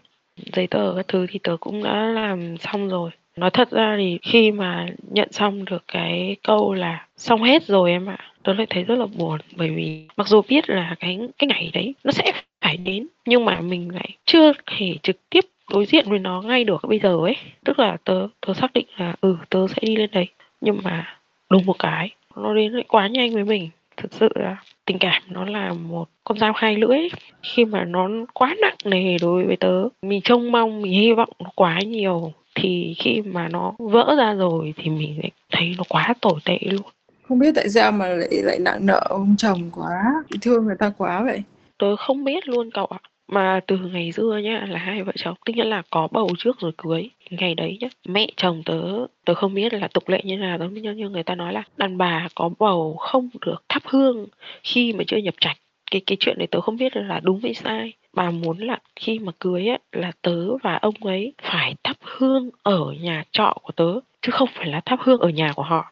Giấy 0.53 0.67
tờ 0.67 0.93
các 0.95 1.07
thứ 1.07 1.27
thì 1.29 1.39
tớ 1.43 1.57
cũng 1.59 1.83
đã 1.83 1.93
làm 1.93 2.57
xong 2.57 2.89
rồi. 2.89 3.11
Nói 3.35 3.49
thật 3.49 3.71
ra 3.71 3.95
thì 3.97 4.19
khi 4.21 4.51
mà 4.51 4.87
nhận 5.11 5.31
xong 5.31 5.65
được 5.65 5.83
cái 5.87 6.35
câu 6.43 6.73
là 6.73 7.05
xong 7.17 7.43
hết 7.43 7.63
rồi 7.63 7.91
em 7.91 8.09
ạ 8.09 8.17
tớ 8.43 8.53
lại 8.53 8.67
thấy 8.69 8.83
rất 8.83 8.95
là 8.95 9.05
buồn. 9.05 9.39
Bởi 9.55 9.69
vì 9.69 10.07
mặc 10.17 10.27
dù 10.27 10.41
biết 10.49 10.69
là 10.69 10.95
cái 10.99 11.19
cái 11.37 11.47
ngày 11.47 11.71
đấy 11.73 11.95
nó 12.03 12.11
sẽ 12.11 12.31
phải 12.61 12.77
đến, 12.77 13.07
nhưng 13.25 13.45
mà 13.45 13.61
mình 13.61 13.95
lại 13.95 14.09
chưa 14.25 14.51
thể 14.65 14.95
trực 15.03 15.29
tiếp 15.29 15.45
đối 15.71 15.85
diện 15.85 16.09
với 16.09 16.19
nó 16.19 16.41
ngay 16.41 16.63
được 16.63 16.81
bây 16.87 16.99
giờ 16.99 17.17
ấy. 17.17 17.35
Tức 17.65 17.79
là 17.79 17.97
tớ 18.03 18.27
tớ 18.47 18.53
xác 18.53 18.73
định 18.73 18.85
là 18.97 19.15
ừ 19.21 19.37
tớ 19.49 19.67
sẽ 19.67 19.77
đi 19.81 19.95
lên 19.95 20.09
đấy. 20.13 20.27
Nhưng 20.61 20.77
mà 20.83 21.17
đúng 21.49 21.65
một 21.65 21.75
cái, 21.79 22.09
nó 22.35 22.53
đến 22.53 22.73
lại 22.73 22.83
quá 22.87 23.07
nhanh 23.07 23.33
với 23.33 23.43
mình. 23.43 23.69
Thực 23.97 24.13
sự 24.13 24.29
là 24.35 24.57
tình 24.85 24.97
cảm 24.99 25.21
nó 25.29 25.45
là 25.45 25.73
một 25.73 26.07
con 26.23 26.39
dao 26.39 26.53
hai 26.55 26.75
lưỡi. 26.77 26.99
Khi 27.43 27.65
mà 27.65 27.85
nó 27.85 28.09
quá 28.33 28.55
nặng 28.61 28.75
nề 28.85 29.17
đối 29.21 29.45
với 29.45 29.55
tớ 29.55 29.87
mình 30.01 30.21
trông 30.23 30.51
mong 30.51 30.81
mình 30.81 30.91
hy 30.91 31.13
vọng 31.13 31.29
nó 31.39 31.49
quá 31.55 31.79
nhiều 31.79 32.33
thì 32.55 32.95
khi 32.97 33.21
mà 33.21 33.47
nó 33.47 33.73
vỡ 33.79 34.15
ra 34.17 34.33
rồi 34.33 34.73
thì 34.77 34.89
mình 34.89 35.19
lại 35.21 35.31
thấy 35.51 35.75
nó 35.77 35.83
quá 35.89 36.13
tồi 36.21 36.39
tệ 36.45 36.59
luôn. 36.61 36.81
Không 37.27 37.39
biết 37.39 37.51
tại 37.55 37.69
sao 37.69 37.91
mà 37.91 38.07
lại 38.07 38.29
lại 38.43 38.59
nặng 38.59 38.85
nợ 38.85 39.01
ông 39.09 39.35
chồng 39.37 39.69
quá 39.75 40.03
thương 40.41 40.65
người 40.65 40.75
ta 40.79 40.91
quá 40.97 41.23
vậy? 41.23 41.43
Tớ 41.79 41.95
không 41.95 42.23
biết 42.23 42.47
luôn 42.47 42.71
cậu 42.71 42.85
ạ 42.85 42.99
mà 43.27 43.59
từ 43.67 43.77
ngày 43.77 44.11
xưa 44.11 44.37
nhá, 44.43 44.65
là 44.69 44.79
hai 44.79 45.03
vợ 45.03 45.11
chồng, 45.15 45.35
tức 45.45 45.53
nghĩa 45.55 45.63
là 45.63 45.81
có 45.89 46.07
bầu 46.11 46.29
trước 46.37 46.59
rồi 46.59 46.71
cưới. 46.77 47.09
Ngày 47.29 47.55
đấy 47.55 47.77
nhá, 47.81 47.87
mẹ 48.05 48.27
chồng 48.35 48.63
tớ 48.65 48.81
tớ 49.25 49.33
không 49.33 49.53
biết 49.53 49.73
là 49.73 49.87
tục 49.87 50.09
lệ 50.09 50.21
như 50.23 50.37
nào 50.37 50.57
đó 50.57 50.67
nhưng 50.71 50.97
như 50.97 51.09
người 51.09 51.23
ta 51.23 51.35
nói 51.35 51.53
là 51.53 51.63
đàn 51.77 51.97
bà 51.97 52.27
có 52.35 52.49
bầu 52.59 52.95
không 52.95 53.29
được 53.45 53.63
thắp 53.69 53.83
hương 53.85 54.27
khi 54.63 54.93
mà 54.93 55.03
chưa 55.07 55.17
nhập 55.17 55.35
trạch. 55.39 55.57
Cái 55.91 56.01
cái 56.05 56.17
chuyện 56.19 56.37
này 56.37 56.47
tớ 56.47 56.61
không 56.61 56.77
biết 56.77 56.95
là 56.97 57.19
đúng 57.23 57.39
hay 57.43 57.53
sai. 57.53 57.93
Bà 58.13 58.31
muốn 58.31 58.57
là 58.57 58.79
khi 58.95 59.19
mà 59.19 59.31
cưới 59.39 59.67
á, 59.67 59.77
là 59.91 60.11
tớ 60.21 60.57
và 60.57 60.75
ông 60.75 60.95
ấy 61.01 61.33
phải 61.41 61.75
thắp 61.83 61.97
hương 62.01 62.49
ở 62.63 62.91
nhà 63.01 63.23
trọ 63.31 63.53
của 63.61 63.71
tớ, 63.71 63.99
chứ 64.21 64.31
không 64.31 64.49
phải 64.53 64.67
là 64.67 64.81
thắp 64.85 64.99
hương 65.01 65.19
ở 65.19 65.29
nhà 65.29 65.53
của 65.55 65.63
họ 65.63 65.91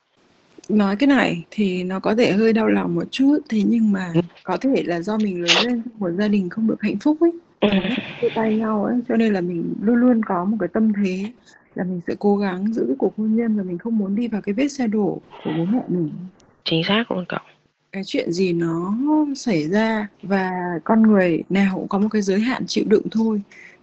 nói 0.69 0.95
cái 0.95 1.07
này 1.07 1.45
thì 1.51 1.83
nó 1.83 1.99
có 1.99 2.15
thể 2.15 2.31
hơi 2.31 2.53
đau 2.53 2.67
lòng 2.67 2.95
một 2.95 3.11
chút 3.11 3.37
thế 3.49 3.61
nhưng 3.65 3.91
mà 3.91 4.11
ừ. 4.13 4.21
có 4.43 4.57
thể 4.57 4.83
là 4.85 5.01
do 5.01 5.17
mình 5.17 5.41
lớn 5.41 5.65
lên 5.65 5.81
một 5.97 6.09
gia 6.17 6.27
đình 6.27 6.49
không 6.49 6.67
được 6.67 6.81
hạnh 6.81 6.97
phúc 6.99 7.17
ấy 7.19 7.31
ừ. 7.59 7.69
chia 8.21 8.29
tay 8.35 8.55
nhau 8.57 8.83
ấy 8.85 8.99
cho 9.09 9.15
nên 9.15 9.33
là 9.33 9.41
mình 9.41 9.73
luôn 9.81 9.95
luôn 9.95 10.21
có 10.25 10.45
một 10.45 10.57
cái 10.59 10.69
tâm 10.73 10.93
thế 10.93 11.25
là 11.75 11.83
mình 11.83 12.01
sẽ 12.07 12.15
cố 12.19 12.37
gắng 12.37 12.73
giữ 12.73 12.85
cái 12.87 12.95
cuộc 12.99 13.17
hôn 13.17 13.35
nhân 13.35 13.57
và 13.57 13.63
mình 13.63 13.77
không 13.77 13.97
muốn 13.97 14.15
đi 14.15 14.27
vào 14.27 14.41
cái 14.41 14.53
vết 14.53 14.67
xe 14.67 14.87
đổ 14.87 15.21
của 15.43 15.51
bố 15.57 15.65
mẹ 15.65 15.81
mình 15.87 16.11
chính 16.63 16.83
xác 16.87 17.11
luôn 17.11 17.25
cậu 17.29 17.39
cái 17.91 18.03
chuyện 18.05 18.31
gì 18.31 18.53
nó 18.53 18.93
xảy 19.35 19.67
ra 19.67 20.07
và 20.23 20.51
con 20.83 21.01
người 21.01 21.43
nào 21.49 21.75
cũng 21.75 21.87
có 21.87 21.99
một 21.99 22.07
cái 22.11 22.21
giới 22.21 22.39
hạn 22.39 22.63
chịu 22.67 22.85
đựng 22.87 23.09
thôi 23.11 23.41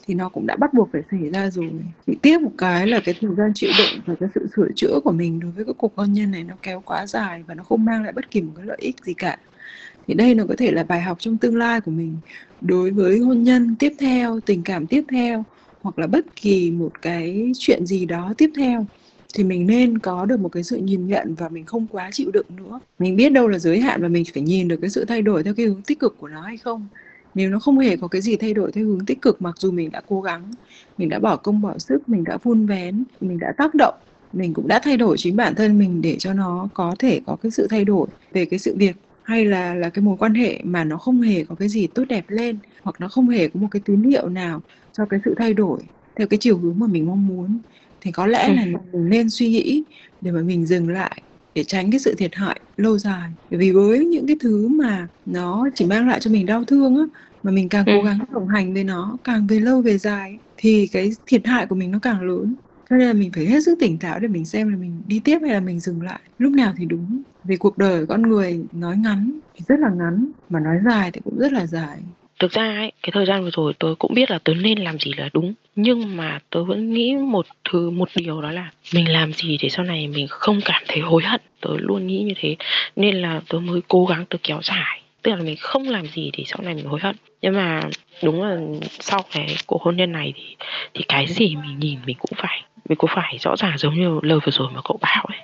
thì 0.08 0.14
nó 0.14 0.28
cũng 0.28 0.46
đã 0.46 0.56
bắt 0.56 0.74
buộc 0.74 0.88
phải 0.92 1.02
xảy 1.10 1.30
ra 1.30 1.50
rồi. 1.50 1.70
Chỉ 2.06 2.16
tiếc 2.22 2.40
một 2.40 2.52
cái 2.58 2.86
là 2.86 3.00
cái 3.04 3.14
thời 3.20 3.34
gian 3.36 3.52
chịu 3.54 3.70
đựng 3.78 4.00
và 4.06 4.14
cái 4.20 4.28
sự 4.34 4.48
sửa 4.56 4.68
chữa 4.76 5.00
của 5.04 5.12
mình 5.12 5.40
đối 5.40 5.50
với 5.50 5.64
cái 5.64 5.74
cuộc 5.78 5.96
hôn 5.96 6.12
nhân 6.12 6.30
này 6.30 6.44
nó 6.44 6.54
kéo 6.62 6.82
quá 6.84 7.06
dài 7.06 7.42
và 7.46 7.54
nó 7.54 7.62
không 7.62 7.84
mang 7.84 8.02
lại 8.02 8.12
bất 8.12 8.30
kỳ 8.30 8.42
một 8.42 8.52
cái 8.56 8.66
lợi 8.66 8.78
ích 8.80 8.96
gì 9.04 9.14
cả. 9.14 9.38
Thì 10.06 10.14
đây 10.14 10.34
nó 10.34 10.44
có 10.48 10.54
thể 10.58 10.70
là 10.70 10.84
bài 10.84 11.00
học 11.00 11.20
trong 11.20 11.36
tương 11.36 11.56
lai 11.56 11.80
của 11.80 11.90
mình 11.90 12.16
đối 12.60 12.90
với 12.90 13.18
hôn 13.18 13.42
nhân 13.42 13.76
tiếp 13.78 13.92
theo, 13.98 14.40
tình 14.40 14.62
cảm 14.62 14.86
tiếp 14.86 15.04
theo 15.10 15.44
hoặc 15.82 15.98
là 15.98 16.06
bất 16.06 16.36
kỳ 16.36 16.70
một 16.70 17.02
cái 17.02 17.52
chuyện 17.58 17.86
gì 17.86 18.06
đó 18.06 18.34
tiếp 18.38 18.50
theo. 18.56 18.86
Thì 19.34 19.44
mình 19.44 19.66
nên 19.66 19.98
có 19.98 20.24
được 20.24 20.40
một 20.40 20.48
cái 20.48 20.62
sự 20.62 20.76
nhìn 20.76 21.06
nhận 21.06 21.34
và 21.34 21.48
mình 21.48 21.64
không 21.64 21.86
quá 21.86 22.10
chịu 22.12 22.30
đựng 22.30 22.46
nữa. 22.56 22.80
Mình 22.98 23.16
biết 23.16 23.32
đâu 23.32 23.48
là 23.48 23.58
giới 23.58 23.80
hạn 23.80 24.02
và 24.02 24.08
mình 24.08 24.24
phải 24.34 24.42
nhìn 24.42 24.68
được 24.68 24.78
cái 24.80 24.90
sự 24.90 25.04
thay 25.04 25.22
đổi 25.22 25.42
theo 25.42 25.54
cái 25.54 25.66
hướng 25.66 25.82
tích 25.82 26.00
cực 26.00 26.18
của 26.18 26.28
nó 26.28 26.40
hay 26.40 26.56
không 26.56 26.88
nếu 27.34 27.50
nó 27.50 27.58
không 27.58 27.78
hề 27.78 27.96
có 27.96 28.08
cái 28.08 28.22
gì 28.22 28.36
thay 28.36 28.54
đổi 28.54 28.72
theo 28.72 28.84
hướng 28.86 29.06
tích 29.06 29.22
cực 29.22 29.42
mặc 29.42 29.54
dù 29.58 29.70
mình 29.70 29.90
đã 29.90 30.00
cố 30.06 30.20
gắng 30.20 30.50
mình 30.98 31.08
đã 31.08 31.18
bỏ 31.18 31.36
công 31.36 31.60
bỏ 31.60 31.78
sức 31.78 32.08
mình 32.08 32.24
đã 32.24 32.38
vun 32.42 32.66
vén 32.66 33.04
mình 33.20 33.38
đã 33.38 33.52
tác 33.56 33.74
động 33.74 33.94
mình 34.32 34.54
cũng 34.54 34.68
đã 34.68 34.80
thay 34.84 34.96
đổi 34.96 35.16
chính 35.18 35.36
bản 35.36 35.54
thân 35.54 35.78
mình 35.78 36.00
để 36.00 36.16
cho 36.18 36.32
nó 36.34 36.68
có 36.74 36.96
thể 36.98 37.20
có 37.26 37.36
cái 37.36 37.50
sự 37.50 37.66
thay 37.70 37.84
đổi 37.84 38.08
về 38.32 38.44
cái 38.44 38.58
sự 38.58 38.76
việc 38.76 38.96
hay 39.22 39.44
là 39.44 39.74
là 39.74 39.90
cái 39.90 40.02
mối 40.04 40.16
quan 40.18 40.34
hệ 40.34 40.60
mà 40.64 40.84
nó 40.84 40.96
không 40.98 41.20
hề 41.20 41.44
có 41.44 41.54
cái 41.54 41.68
gì 41.68 41.86
tốt 41.86 42.04
đẹp 42.08 42.24
lên 42.28 42.58
hoặc 42.82 42.96
nó 43.00 43.08
không 43.08 43.28
hề 43.28 43.48
có 43.48 43.60
một 43.60 43.68
cái 43.70 43.82
tín 43.84 44.02
hiệu 44.02 44.28
nào 44.28 44.62
cho 44.92 45.06
cái 45.06 45.20
sự 45.24 45.34
thay 45.38 45.54
đổi 45.54 45.82
theo 46.16 46.26
cái 46.26 46.38
chiều 46.38 46.58
hướng 46.58 46.78
mà 46.78 46.86
mình 46.86 47.06
mong 47.06 47.26
muốn 47.26 47.62
thì 48.00 48.12
có 48.12 48.26
lẽ 48.26 48.48
là 48.48 48.64
mình 48.64 49.08
nên 49.10 49.30
suy 49.30 49.48
nghĩ 49.48 49.84
để 50.20 50.30
mà 50.32 50.42
mình 50.42 50.66
dừng 50.66 50.88
lại 50.88 51.22
để 51.58 51.64
tránh 51.64 51.90
cái 51.90 52.00
sự 52.00 52.14
thiệt 52.14 52.34
hại 52.34 52.60
lâu 52.76 52.98
dài. 52.98 53.30
Bởi 53.50 53.58
vì 53.58 53.70
với 53.72 54.04
những 54.04 54.26
cái 54.26 54.36
thứ 54.40 54.68
mà 54.68 55.08
nó 55.24 55.68
chỉ 55.74 55.86
mang 55.86 56.08
lại 56.08 56.20
cho 56.20 56.30
mình 56.30 56.46
đau 56.46 56.64
thương 56.64 56.96
á 56.96 57.02
mà 57.42 57.50
mình 57.50 57.68
càng 57.68 57.84
cố 57.86 58.00
ừ. 58.00 58.04
gắng 58.04 58.18
đồng 58.32 58.48
hành 58.48 58.74
với 58.74 58.84
nó 58.84 59.18
càng 59.24 59.46
về 59.46 59.60
lâu 59.60 59.82
về 59.82 59.98
dài 59.98 60.38
thì 60.56 60.86
cái 60.92 61.10
thiệt 61.26 61.46
hại 61.46 61.66
của 61.66 61.74
mình 61.74 61.90
nó 61.90 61.98
càng 62.02 62.20
lớn. 62.22 62.54
Cho 62.90 62.96
nên 62.96 63.06
là 63.08 63.12
mình 63.12 63.32
phải 63.34 63.46
hết 63.46 63.64
sức 63.64 63.78
tỉnh 63.80 63.98
táo 63.98 64.18
để 64.18 64.28
mình 64.28 64.44
xem 64.46 64.70
là 64.70 64.76
mình 64.76 65.02
đi 65.06 65.20
tiếp 65.20 65.38
hay 65.42 65.52
là 65.52 65.60
mình 65.60 65.80
dừng 65.80 66.02
lại. 66.02 66.20
Lúc 66.38 66.52
nào 66.52 66.74
thì 66.76 66.84
đúng. 66.86 67.22
Vì 67.44 67.56
cuộc 67.56 67.78
đời 67.78 68.06
con 68.06 68.22
người 68.22 68.66
nói 68.72 68.96
ngắn 68.96 69.40
thì 69.54 69.64
rất 69.68 69.80
là 69.80 69.90
ngắn 69.90 70.32
mà 70.48 70.60
nói 70.60 70.76
dài 70.84 71.10
thì 71.12 71.20
cũng 71.24 71.38
rất 71.38 71.52
là 71.52 71.66
dài 71.66 72.02
thực 72.38 72.52
ra 72.52 72.62
ấy, 72.62 72.92
cái 73.02 73.10
thời 73.12 73.26
gian 73.26 73.44
vừa 73.44 73.50
rồi 73.50 73.72
tôi 73.78 73.94
cũng 73.96 74.14
biết 74.14 74.30
là 74.30 74.38
tôi 74.44 74.54
nên 74.54 74.78
làm 74.78 74.98
gì 74.98 75.12
là 75.16 75.28
đúng, 75.32 75.54
nhưng 75.76 76.16
mà 76.16 76.38
tôi 76.50 76.64
vẫn 76.64 76.92
nghĩ 76.92 77.14
một 77.14 77.46
thứ, 77.70 77.90
một 77.90 78.08
điều 78.14 78.42
đó 78.42 78.50
là 78.50 78.70
mình 78.94 79.12
làm 79.12 79.32
gì 79.32 79.58
để 79.62 79.68
sau 79.68 79.84
này 79.84 80.08
mình 80.08 80.26
không 80.28 80.60
cảm 80.64 80.82
thấy 80.88 81.00
hối 81.00 81.22
hận. 81.22 81.40
Tôi 81.60 81.78
luôn 81.80 82.06
nghĩ 82.06 82.22
như 82.22 82.34
thế, 82.36 82.56
nên 82.96 83.22
là 83.22 83.40
tôi 83.48 83.60
mới 83.60 83.80
cố 83.88 84.06
gắng 84.06 84.24
tôi 84.30 84.38
kéo 84.42 84.60
dài. 84.62 85.02
Tức 85.22 85.30
là 85.30 85.36
mình 85.36 85.56
không 85.60 85.88
làm 85.88 86.06
gì 86.06 86.30
để 86.38 86.44
sau 86.46 86.58
này 86.62 86.74
mình 86.74 86.86
hối 86.86 87.00
hận. 87.00 87.16
Nhưng 87.42 87.54
mà 87.54 87.80
đúng 88.22 88.42
là 88.42 88.56
sau 89.00 89.24
cái 89.32 89.56
cuộc 89.66 89.82
hôn 89.82 89.96
nhân 89.96 90.12
này 90.12 90.32
thì 90.36 90.56
thì 90.94 91.04
cái 91.08 91.26
gì 91.26 91.56
mình 91.56 91.78
nhìn 91.78 91.98
mình 92.06 92.16
cũng 92.18 92.38
phải, 92.42 92.62
mình 92.88 92.98
cũng 92.98 93.10
phải 93.14 93.38
rõ 93.40 93.56
ràng 93.56 93.78
giống 93.78 93.94
như 93.94 94.20
lời 94.22 94.38
vừa 94.44 94.52
rồi 94.52 94.68
mà 94.74 94.80
cậu 94.84 94.98
bảo 95.00 95.24
ấy. 95.28 95.38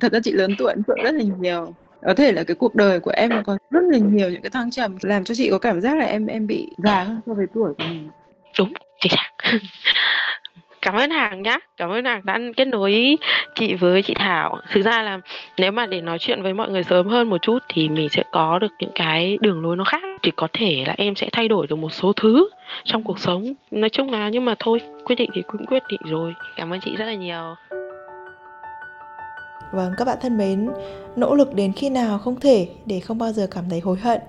Thật 0.00 0.12
ra 0.12 0.20
chị 0.24 0.32
lớn 0.32 0.54
tuổi 0.58 0.74
phượng 0.86 1.02
rất 1.02 1.14
là 1.14 1.24
nhiều 1.40 1.74
có 2.02 2.14
thể 2.14 2.32
là 2.32 2.44
cái 2.44 2.54
cuộc 2.54 2.74
đời 2.74 3.00
của 3.00 3.10
em 3.10 3.30
nó 3.30 3.42
có 3.46 3.58
rất 3.70 3.80
là 3.90 3.98
nhiều 3.98 4.30
những 4.30 4.42
cái 4.42 4.50
thăng 4.50 4.70
trầm 4.70 4.96
làm 5.02 5.24
cho 5.24 5.34
chị 5.34 5.50
có 5.50 5.58
cảm 5.58 5.80
giác 5.80 5.96
là 5.96 6.04
em 6.04 6.26
em 6.26 6.46
bị 6.46 6.68
già 6.78 7.04
hơn 7.04 7.20
so 7.26 7.34
với 7.34 7.46
tuổi 7.54 7.74
của 7.78 7.84
mình. 7.88 8.08
Đúng 8.58 8.72
chính 9.00 9.12
xác. 9.12 9.30
Cảm 10.82 10.94
ơn 10.94 11.10
hàng 11.10 11.42
nhá. 11.42 11.58
Cảm 11.76 11.90
ơn 11.90 12.04
hàng 12.04 12.20
đã 12.24 12.38
kết 12.56 12.64
nối 12.64 13.16
chị 13.54 13.74
với 13.74 14.02
chị 14.02 14.14
thảo. 14.14 14.58
Thực 14.72 14.82
ra 14.82 15.02
là 15.02 15.18
nếu 15.58 15.72
mà 15.72 15.86
để 15.86 16.00
nói 16.00 16.18
chuyện 16.18 16.42
với 16.42 16.54
mọi 16.54 16.70
người 16.70 16.82
sớm 16.82 17.06
hơn 17.06 17.30
một 17.30 17.42
chút 17.42 17.58
thì 17.68 17.88
mình 17.88 18.08
sẽ 18.08 18.22
có 18.32 18.58
được 18.58 18.72
những 18.78 18.90
cái 18.94 19.38
đường 19.40 19.62
lối 19.62 19.76
nó 19.76 19.84
khác. 19.84 20.02
Thì 20.22 20.30
có 20.36 20.48
thể 20.52 20.84
là 20.86 20.94
em 20.96 21.14
sẽ 21.14 21.28
thay 21.32 21.48
đổi 21.48 21.66
được 21.66 21.76
một 21.76 21.92
số 21.92 22.12
thứ 22.12 22.48
trong 22.84 23.02
cuộc 23.02 23.18
sống. 23.18 23.54
Nói 23.70 23.90
chung 23.90 24.10
là 24.10 24.28
nhưng 24.28 24.44
mà 24.44 24.54
thôi 24.58 24.80
quyết 25.04 25.16
định 25.16 25.30
thì 25.34 25.42
cũng 25.46 25.66
quyết 25.66 25.82
định 25.90 26.00
rồi. 26.04 26.34
Cảm 26.56 26.72
ơn 26.72 26.80
chị 26.80 26.96
rất 26.96 27.04
là 27.04 27.14
nhiều 27.14 27.54
Vâng, 29.72 29.92
các 29.96 30.04
bạn 30.04 30.18
thân 30.20 30.38
mến, 30.38 30.70
nỗ 31.16 31.34
lực 31.34 31.54
đến 31.54 31.72
khi 31.72 31.90
nào 31.90 32.18
không 32.18 32.40
thể 32.40 32.68
để 32.86 33.00
không 33.00 33.18
bao 33.18 33.32
giờ 33.32 33.46
cảm 33.50 33.64
thấy 33.70 33.80
hối 33.80 33.98
hận. 33.98 34.20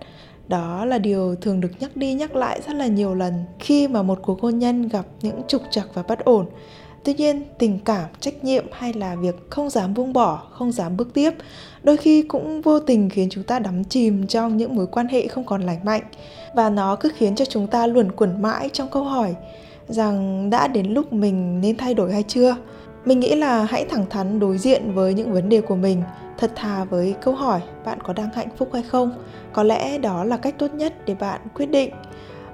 Đó 0.47 0.85
là 0.85 0.97
điều 0.97 1.35
thường 1.35 1.61
được 1.61 1.71
nhắc 1.79 1.97
đi 1.97 2.13
nhắc 2.13 2.35
lại 2.35 2.61
rất 2.67 2.75
là 2.75 2.87
nhiều 2.87 3.15
lần 3.15 3.33
khi 3.59 3.87
mà 3.87 4.03
một 4.03 4.19
cuộc 4.21 4.41
hôn 4.41 4.59
nhân 4.59 4.87
gặp 4.87 5.05
những 5.21 5.41
trục 5.47 5.61
trặc 5.71 5.87
và 5.93 6.03
bất 6.03 6.25
ổn. 6.25 6.45
Tuy 7.03 7.13
nhiên, 7.13 7.43
tình 7.59 7.79
cảm, 7.79 8.09
trách 8.19 8.43
nhiệm 8.43 8.65
hay 8.71 8.93
là 8.93 9.15
việc 9.15 9.35
không 9.49 9.69
dám 9.69 9.93
buông 9.93 10.13
bỏ, 10.13 10.47
không 10.51 10.71
dám 10.71 10.97
bước 10.97 11.13
tiếp, 11.13 11.33
đôi 11.83 11.97
khi 11.97 12.21
cũng 12.21 12.61
vô 12.61 12.79
tình 12.79 13.09
khiến 13.09 13.27
chúng 13.31 13.43
ta 13.43 13.59
đắm 13.59 13.83
chìm 13.83 14.27
trong 14.27 14.57
những 14.57 14.75
mối 14.75 14.87
quan 14.87 15.07
hệ 15.07 15.27
không 15.27 15.45
còn 15.45 15.61
lành 15.61 15.85
mạnh 15.85 16.01
và 16.55 16.69
nó 16.69 16.95
cứ 16.95 17.09
khiến 17.15 17.35
cho 17.35 17.45
chúng 17.45 17.67
ta 17.67 17.87
luẩn 17.87 18.11
quẩn 18.11 18.41
mãi 18.41 18.69
trong 18.73 18.87
câu 18.91 19.03
hỏi 19.03 19.35
rằng 19.87 20.49
đã 20.49 20.67
đến 20.67 20.93
lúc 20.93 21.13
mình 21.13 21.61
nên 21.61 21.77
thay 21.77 21.93
đổi 21.93 22.13
hay 22.13 22.23
chưa? 22.23 22.55
Mình 23.05 23.19
nghĩ 23.19 23.35
là 23.35 23.65
hãy 23.65 23.85
thẳng 23.85 24.05
thắn 24.09 24.39
đối 24.39 24.57
diện 24.57 24.93
với 24.93 25.13
những 25.13 25.33
vấn 25.33 25.49
đề 25.49 25.61
của 25.61 25.75
mình, 25.75 26.03
thật 26.37 26.51
thà 26.55 26.83
với 26.83 27.15
câu 27.21 27.35
hỏi 27.35 27.61
bạn 27.85 27.99
có 28.01 28.13
đang 28.13 28.29
hạnh 28.35 28.49
phúc 28.57 28.69
hay 28.73 28.83
không. 28.83 29.11
Có 29.53 29.63
lẽ 29.63 29.97
đó 29.97 30.23
là 30.23 30.37
cách 30.37 30.55
tốt 30.57 30.73
nhất 30.73 30.93
để 31.05 31.15
bạn 31.15 31.41
quyết 31.55 31.65
định 31.65 31.93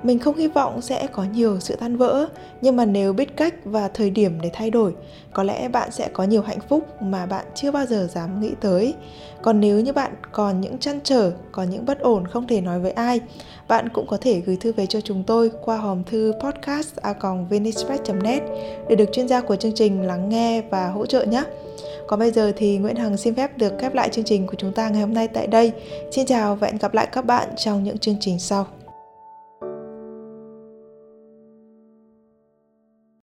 mình 0.04 0.20
không 0.20 0.38
hy 0.38 0.48
vọng 0.48 0.82
sẽ 0.82 1.08
có 1.12 1.24
nhiều 1.24 1.60
sự 1.60 1.76
tan 1.76 1.98
vỡ, 1.98 2.28
nhưng 2.62 2.76
mà 2.76 2.86
nếu 2.86 3.14
biết 3.14 3.38
cách 3.38 3.54
và 3.64 3.88
thời 3.88 4.10
điểm 4.10 4.42
để 4.42 4.50
thay 4.54 4.70
đổi, 4.70 4.94
có 5.34 5.44
lẽ 5.44 5.68
bạn 5.68 5.92
sẽ 5.92 6.10
có 6.14 6.24
nhiều 6.24 6.42
hạnh 6.42 6.60
phúc 6.70 7.02
mà 7.02 7.26
bạn 7.26 7.46
chưa 7.56 7.72
bao 7.72 7.86
giờ 7.86 8.08
dám 8.12 8.42
nghĩ 8.42 8.52
tới 8.62 8.94
còn 9.42 9.60
nếu 9.60 9.80
như 9.80 9.94
bạn 9.94 10.12
còn 10.32 10.62
những 10.62 10.78
chăn 10.78 11.00
trở, 11.04 11.32
có 11.52 11.64
những 11.64 11.86
bất 11.86 12.00
ổn 12.00 12.28
không 12.28 12.48
thể 12.48 12.62
nói 12.62 12.80
với 12.80 12.92
ai, 12.92 13.20
bạn 13.68 13.90
cũng 13.90 14.08
có 14.08 14.18
thể 14.22 14.40
gửi 14.40 14.58
thư 14.60 14.72
về 14.72 14.86
cho 14.86 15.02
chúng 15.02 15.24
tôi 15.24 15.52
qua 15.62 15.78
hòm 15.78 16.04
thư 16.04 16.34
podcast 16.44 16.96
net 18.24 18.42
để 18.90 18.96
được 18.96 19.10
chuyên 19.12 19.28
gia 19.28 19.42
của 19.42 19.56
chương 19.56 19.76
trình 19.76 20.02
lắng 20.02 20.30
nghe 20.30 20.62
và 20.62 20.88
hỗ 20.90 21.06
trợ 21.06 21.24
nhé 21.24 21.44
còn 22.08 22.20
bây 22.20 22.32
giờ 22.32 22.52
thì 22.58 22.78
Nguyễn 22.78 22.96
Hằng 22.96 23.18
xin 23.18 23.36
phép 23.36 23.58
được 23.58 23.74
khép 23.80 23.94
lại 23.94 24.10
chương 24.10 24.26
trình 24.26 24.48
của 24.48 24.56
chúng 24.58 24.74
ta 24.74 24.90
ngày 24.90 25.02
hôm 25.02 25.14
nay 25.14 25.28
tại 25.28 25.48
đây. 25.48 25.72
Xin 26.12 26.26
chào 26.26 26.56
và 26.56 26.68
hẹn 26.68 26.78
gặp 26.78 26.94
lại 26.94 27.08
các 27.12 27.26
bạn 27.26 27.50
trong 27.58 27.84
những 27.84 27.98
chương 27.98 28.18
trình 28.20 28.40
sau. 28.40 28.77